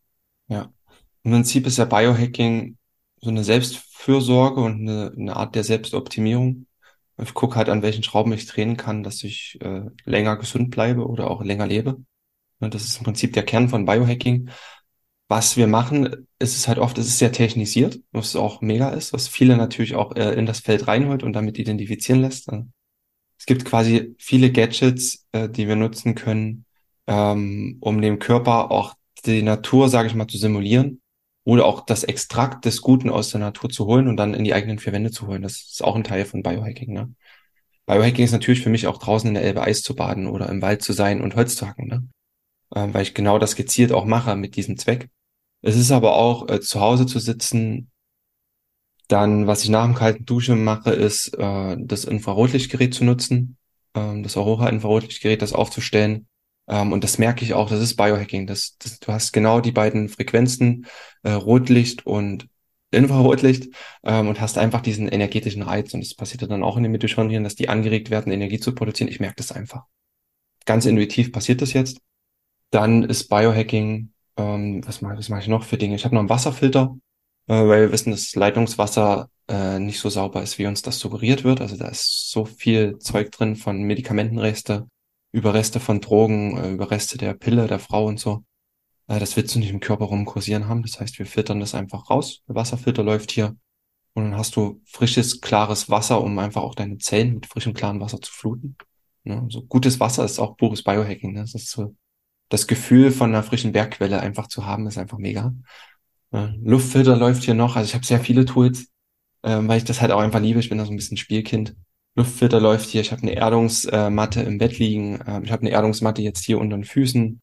[1.24, 2.78] Im Prinzip ist ja Biohacking
[3.18, 6.68] so eine Selbstfürsorge und eine, eine Art der Selbstoptimierung.
[7.18, 11.06] Ich gucke halt, an welchen Schrauben ich drehen kann, dass ich äh, länger gesund bleibe
[11.06, 11.98] oder auch länger lebe.
[12.60, 14.50] Das ist im Prinzip der Kern von Biohacking.
[15.32, 19.14] Was wir machen, ist es halt oft, es ist sehr technisiert, was auch mega ist,
[19.14, 22.50] was viele natürlich auch äh, in das Feld reinholt und damit identifizieren lässt.
[23.40, 26.66] Es gibt quasi viele Gadgets, äh, die wir nutzen können,
[27.08, 31.00] ähm, um dem Körper auch die Natur, sage ich mal, zu simulieren
[31.46, 34.54] oder auch das Extrakt des Guten aus der Natur zu holen und dann in die
[34.54, 35.44] eigenen vier Wände zu holen.
[35.44, 36.92] Das ist auch ein Teil von Biohacking.
[36.92, 37.16] Ne?
[37.86, 40.62] Biohacking ist natürlich für mich auch draußen in der Elbe Eis zu baden oder im
[40.62, 42.04] Wald zu sein und Holz zu hacken, ne?
[42.76, 45.08] ähm, weil ich genau das gezielt auch mache mit diesem Zweck.
[45.62, 47.92] Es ist aber auch äh, zu Hause zu sitzen.
[49.08, 53.58] Dann, was ich nach dem kalten Duschen mache, ist äh, das Infrarotlichtgerät zu nutzen,
[53.94, 56.28] ähm, das Aurora-Infrarotlichtgerät, das aufzustellen.
[56.68, 58.48] Ähm, und das merke ich auch, das ist Biohacking.
[58.48, 60.88] Das, das, du hast genau die beiden Frequenzen,
[61.24, 62.48] äh, Rotlicht und
[62.92, 65.94] Infrarotlicht, ähm, und hast einfach diesen energetischen Reiz.
[65.94, 69.10] Und das passiert dann auch in den Mitochondrien, dass die angeregt werden, Energie zu produzieren.
[69.10, 69.84] Ich merke das einfach.
[70.66, 72.00] Ganz intuitiv passiert das jetzt.
[72.70, 75.96] Dann ist Biohacking, ähm, was mache was mach ich noch für Dinge?
[75.96, 76.96] Ich habe noch einen Wasserfilter,
[77.48, 81.44] äh, weil wir wissen, dass Leitungswasser äh, nicht so sauber ist, wie uns das suggeriert
[81.44, 81.62] wird.
[81.62, 84.88] Also da ist so viel Zeug drin von Medikamentenreste,
[85.32, 88.44] Überreste von Drogen, äh, Überreste der Pille der Frau und so.
[89.08, 90.84] Äh, das willst du nicht im Körper rumkursieren haben.
[90.84, 92.42] Das heißt, wir filtern das einfach raus.
[92.48, 93.56] Der Wasserfilter läuft hier.
[94.14, 98.02] Und dann hast du frisches, klares Wasser, um einfach auch deine Zellen mit frischem, klaren
[98.02, 98.76] Wasser zu fluten.
[99.24, 99.48] Ne?
[99.50, 101.34] So gutes Wasser ist auch pures Biohacking.
[101.34, 101.42] Ne?
[101.42, 101.96] Das ist so
[102.52, 105.54] das Gefühl von einer frischen Bergquelle einfach zu haben, ist einfach mega.
[106.34, 107.76] Ja, Luftfilter läuft hier noch.
[107.76, 108.90] Also ich habe sehr viele Tools,
[109.44, 110.60] ähm, weil ich das halt auch einfach liebe.
[110.60, 111.76] Ich bin da so ein bisschen Spielkind.
[112.16, 113.02] Luftfilter läuft hier.
[113.02, 115.22] Ich habe eine Erdungsmatte im Bett liegen.
[115.26, 117.42] Ähm, ich habe eine Erdungsmatte jetzt hier unter den Füßen.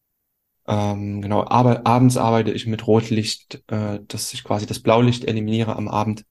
[0.67, 5.75] Ähm, genau, aber abends arbeite ich mit Rotlicht, äh, dass ich quasi das Blaulicht eliminiere
[5.75, 6.25] am Abend.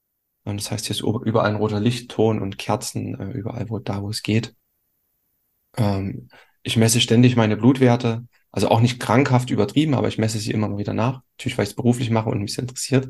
[0.45, 4.03] Und das heißt, hier ist überall ein roter Lichtton und Kerzen, äh, überall, wo da,
[4.03, 4.55] wo es geht.
[5.77, 6.29] Ähm,
[6.63, 8.28] ich messe ständig meine Blutwerte.
[8.51, 11.23] Also auch nicht krankhaft übertrieben, aber ich messe sie immer mal wieder nach.
[11.37, 13.09] Natürlich, weil ich es beruflich mache und mich interessiert.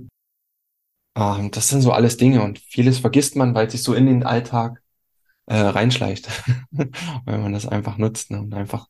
[1.17, 4.07] Ähm, das sind so alles Dinge und vieles vergisst man, weil es sich so in
[4.07, 4.83] den Alltag
[5.47, 6.29] äh, reinschleicht,
[6.71, 8.41] weil man das einfach nutzt ne?
[8.41, 8.89] und einfach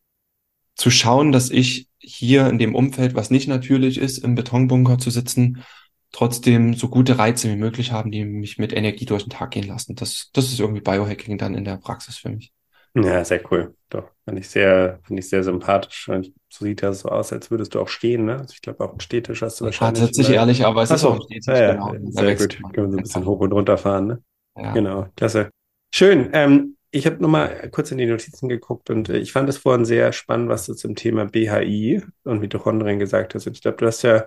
[0.74, 5.11] zu schauen, dass ich hier in dem Umfeld, was nicht natürlich ist, im Betonbunker zu
[5.11, 5.64] sitzen,
[6.12, 9.66] trotzdem so gute Reize wie möglich haben, die mich mit Energie durch den Tag gehen
[9.66, 9.96] lassen.
[9.96, 12.53] Das, das ist irgendwie Biohacking dann in der Praxis für mich.
[12.95, 13.74] Ja, sehr cool.
[13.91, 16.09] Doch, finde ich sehr, finde ich sehr sympathisch.
[16.09, 18.39] Und so sieht das so aus, als würdest du auch stehen, ne?
[18.39, 20.01] Also ich glaube, auch einen Stehtisch hast du wahrscheinlich.
[20.11, 22.11] das ist ehrlich, aber es Ach ist auch ein Stehtisch, Ja, ja, genau.
[22.11, 22.59] Sehr gut.
[22.72, 24.22] Können wir so ein bisschen hoch und runter fahren, ne?
[24.57, 24.72] Ja.
[24.72, 25.51] Genau, klasse.
[25.95, 26.30] Schön.
[26.32, 29.84] Ähm, ich habe nochmal kurz in die Notizen geguckt und äh, ich fand es vorhin
[29.84, 33.47] sehr spannend, was du zum Thema BHI und Mitochondrien gesagt hast.
[33.47, 34.26] Und ich glaube, du hast ja,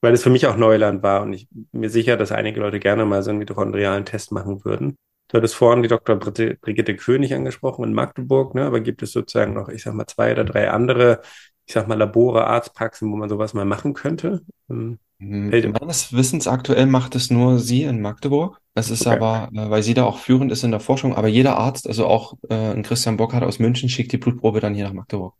[0.00, 2.78] weil es für mich auch Neuland war und ich bin mir sicher, dass einige Leute
[2.80, 4.96] gerne mal so einen mitochondrialen Test machen würden.
[5.28, 6.16] Du hattest vorhin die Dr.
[6.16, 8.64] Brigitte, König angesprochen in Magdeburg, ne?
[8.64, 11.20] Aber gibt es sozusagen noch, ich sag mal, zwei oder drei andere,
[11.66, 14.42] ich sag mal, Labore, Arztpraxen, wo man sowas mal machen könnte?
[14.70, 18.60] Ähm, Hm, Hält- Meines Wissens aktuell macht es nur sie in Magdeburg.
[18.74, 19.16] Es ist Okay.
[19.16, 22.06] aber, äh, weil sie da auch führend ist in der Forschung, aber jeder Arzt, also
[22.06, 25.34] auch äh, ein Christian Burkhardt aus München, schickt die Blutprobe dann hier nach Magdeburg.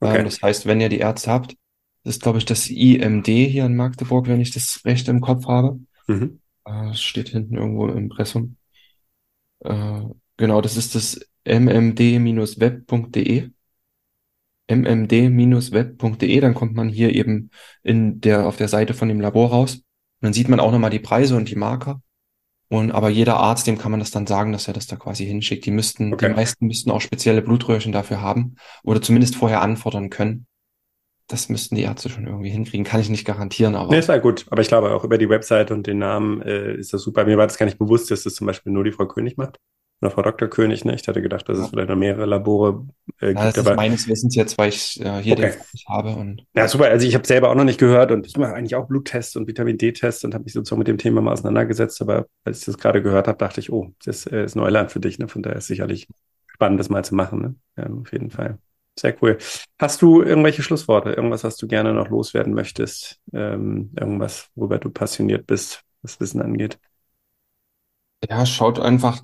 [0.00, 0.18] Okay.
[0.18, 1.56] Ähm, das heißt, wenn ihr die Ärzte habt,
[2.04, 5.46] das ist, glaube ich, das IMD hier in Magdeburg, wenn ich das recht im Kopf
[5.46, 5.80] habe.
[6.08, 6.38] Mhm.
[6.64, 8.55] Äh, steht hinten irgendwo im Impressum.
[9.60, 10.02] Äh,
[10.36, 13.50] genau, das ist das mmd-web.de.
[14.68, 17.50] mmd-web.de, dann kommt man hier eben
[17.82, 19.76] in der, auf der Seite von dem Labor raus.
[19.76, 19.84] Und
[20.22, 22.00] dann sieht man auch nochmal die Preise und die Marker.
[22.68, 25.24] Und aber jeder Arzt, dem kann man das dann sagen, dass er das da quasi
[25.24, 25.66] hinschickt.
[25.66, 26.28] Die müssten, Okay.
[26.28, 30.46] die meisten müssten auch spezielle Blutröhrchen dafür haben oder zumindest vorher anfordern können.
[31.28, 32.84] Das müssten die Ärzte schon irgendwie hinkriegen.
[32.84, 34.46] Kann ich nicht garantieren, aber Nee, ist ja gut.
[34.50, 37.24] Aber ich glaube auch über die Website und den Namen äh, ist das super.
[37.24, 39.58] Mir war das gar nicht bewusst, dass das zum Beispiel nur die Frau König macht.
[40.02, 40.48] Oder Frau Dr.
[40.48, 40.94] König, ne?
[40.94, 42.86] Ich hatte gedacht, dass es vielleicht noch mehrere Labore
[43.18, 43.38] äh, gibt.
[43.38, 45.52] Ja, das ist meines Wissens jetzt, weil ich äh, hier okay.
[45.52, 46.10] den habe.
[46.10, 46.84] Und ja, super.
[46.84, 49.48] Also ich habe selber auch noch nicht gehört und ich mache eigentlich auch Bluttests und
[49.48, 52.02] Vitamin D-Tests und habe mich sozusagen mit dem Thema mal auseinandergesetzt.
[52.02, 55.00] Aber als ich das gerade gehört habe, dachte ich, oh, das äh, ist Neuland für
[55.00, 55.18] dich.
[55.18, 55.28] Ne?
[55.28, 56.08] Von daher ist sicherlich
[56.46, 57.40] spannend, das mal zu machen.
[57.40, 57.54] Ne?
[57.78, 58.58] Ja, auf jeden Fall.
[58.98, 59.38] Sehr cool.
[59.78, 61.10] Hast du irgendwelche Schlussworte?
[61.10, 63.20] Irgendwas, was du gerne noch loswerden möchtest?
[63.32, 66.78] Ähm, irgendwas, worüber du passioniert bist, was Wissen angeht?
[68.28, 69.22] Ja, schaut einfach,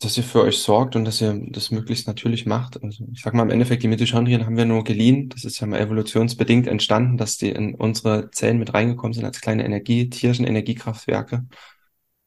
[0.00, 2.82] dass ihr für euch sorgt und dass ihr das möglichst natürlich macht.
[2.82, 5.28] Also ich sag mal, im Endeffekt, die Mitochondrien haben wir nur geliehen.
[5.28, 9.40] Das ist ja mal evolutionsbedingt entstanden, dass die in unsere Zellen mit reingekommen sind als
[9.42, 11.46] kleine Energie, tierischen Energiekraftwerke.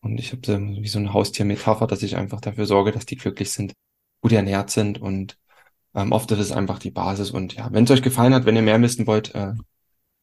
[0.02, 0.42] Und ich habe
[0.82, 3.74] wie so eine Haustiermetapher, dass ich einfach dafür sorge, dass die glücklich sind,
[4.22, 5.38] gut ernährt sind und
[5.96, 7.32] ähm, oft ist es einfach die Basis.
[7.32, 9.54] Und ja, wenn es euch gefallen hat, wenn ihr mehr wissen wollt, äh,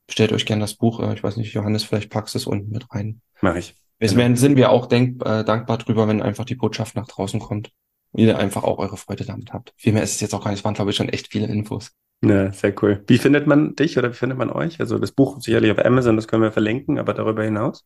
[0.06, 1.00] bestellt euch gerne das Buch.
[1.00, 3.20] Äh, ich weiß nicht, Johannes, vielleicht packst du es unten mit rein.
[3.40, 3.74] Mach ich.
[3.98, 4.34] Es genau.
[4.34, 7.70] sind wir auch denk, äh, dankbar drüber, wenn einfach die Botschaft nach draußen kommt.
[8.12, 9.72] Und ihr einfach auch eure Freude damit habt.
[9.76, 11.92] Vielmehr ist es jetzt auch gar nicht, waren glaube ich schon echt viele Infos.
[12.22, 13.02] Ja, sehr cool.
[13.06, 14.80] Wie findet man dich oder wie findet man euch?
[14.80, 17.84] Also das Buch sicherlich auf Amazon, das können wir verlinken, aber darüber hinaus?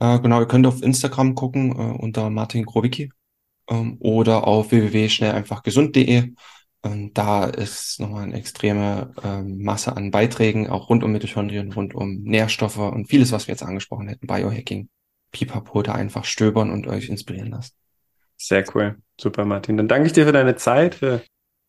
[0.00, 3.12] Äh, genau, ihr könnt auf Instagram gucken äh, unter Martin Growicki
[3.68, 6.32] ähm, oder auf www.schnelleinfachgesund.de.
[6.86, 11.94] Ähm, da ist nochmal eine extreme ähm, Masse an Beiträgen, auch rund um Mitochondrien, rund
[11.94, 14.88] um Nährstoffe und vieles, was wir jetzt angesprochen hätten, Biohacking,
[15.32, 17.74] Pipapo, da einfach stöbern und euch inspirieren lassen.
[18.36, 18.96] Sehr cool.
[19.20, 19.76] Super, Martin.
[19.76, 21.22] Dann danke ich dir für deine Zeit, für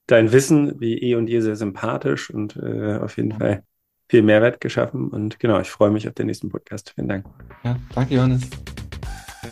[0.08, 3.64] dein Wissen, wie eh und je sehr sympathisch und äh, auf jeden Fall
[4.10, 5.10] viel Mehrwert geschaffen.
[5.10, 6.94] Und genau, ich freue mich auf den nächsten Podcast.
[6.96, 7.26] Vielen Dank.
[7.64, 8.50] Ja, danke, Johannes.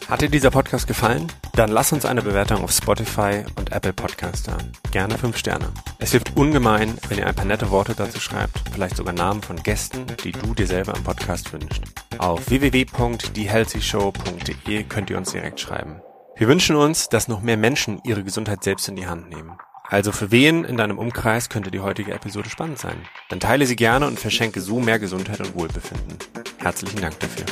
[0.07, 1.25] Hat dir dieser Podcast gefallen?
[1.53, 4.59] Dann lass uns eine Bewertung auf Spotify und Apple Podcast da.
[4.91, 5.71] Gerne fünf Sterne.
[5.97, 9.63] Es hilft ungemein, wenn ihr ein paar nette Worte dazu schreibt, vielleicht sogar Namen von
[9.63, 11.81] Gästen, die du dir selber im Podcast wünschst.
[12.19, 15.99] Auf www.thehealthyshow.de könnt ihr uns direkt schreiben.
[16.35, 19.57] Wir wünschen uns, dass noch mehr Menschen ihre Gesundheit selbst in die Hand nehmen.
[19.89, 22.97] Also für wen in deinem Umkreis könnte die heutige Episode spannend sein?
[23.29, 26.19] Dann teile sie gerne und verschenke so mehr Gesundheit und Wohlbefinden.
[26.59, 27.45] Herzlichen Dank dafür.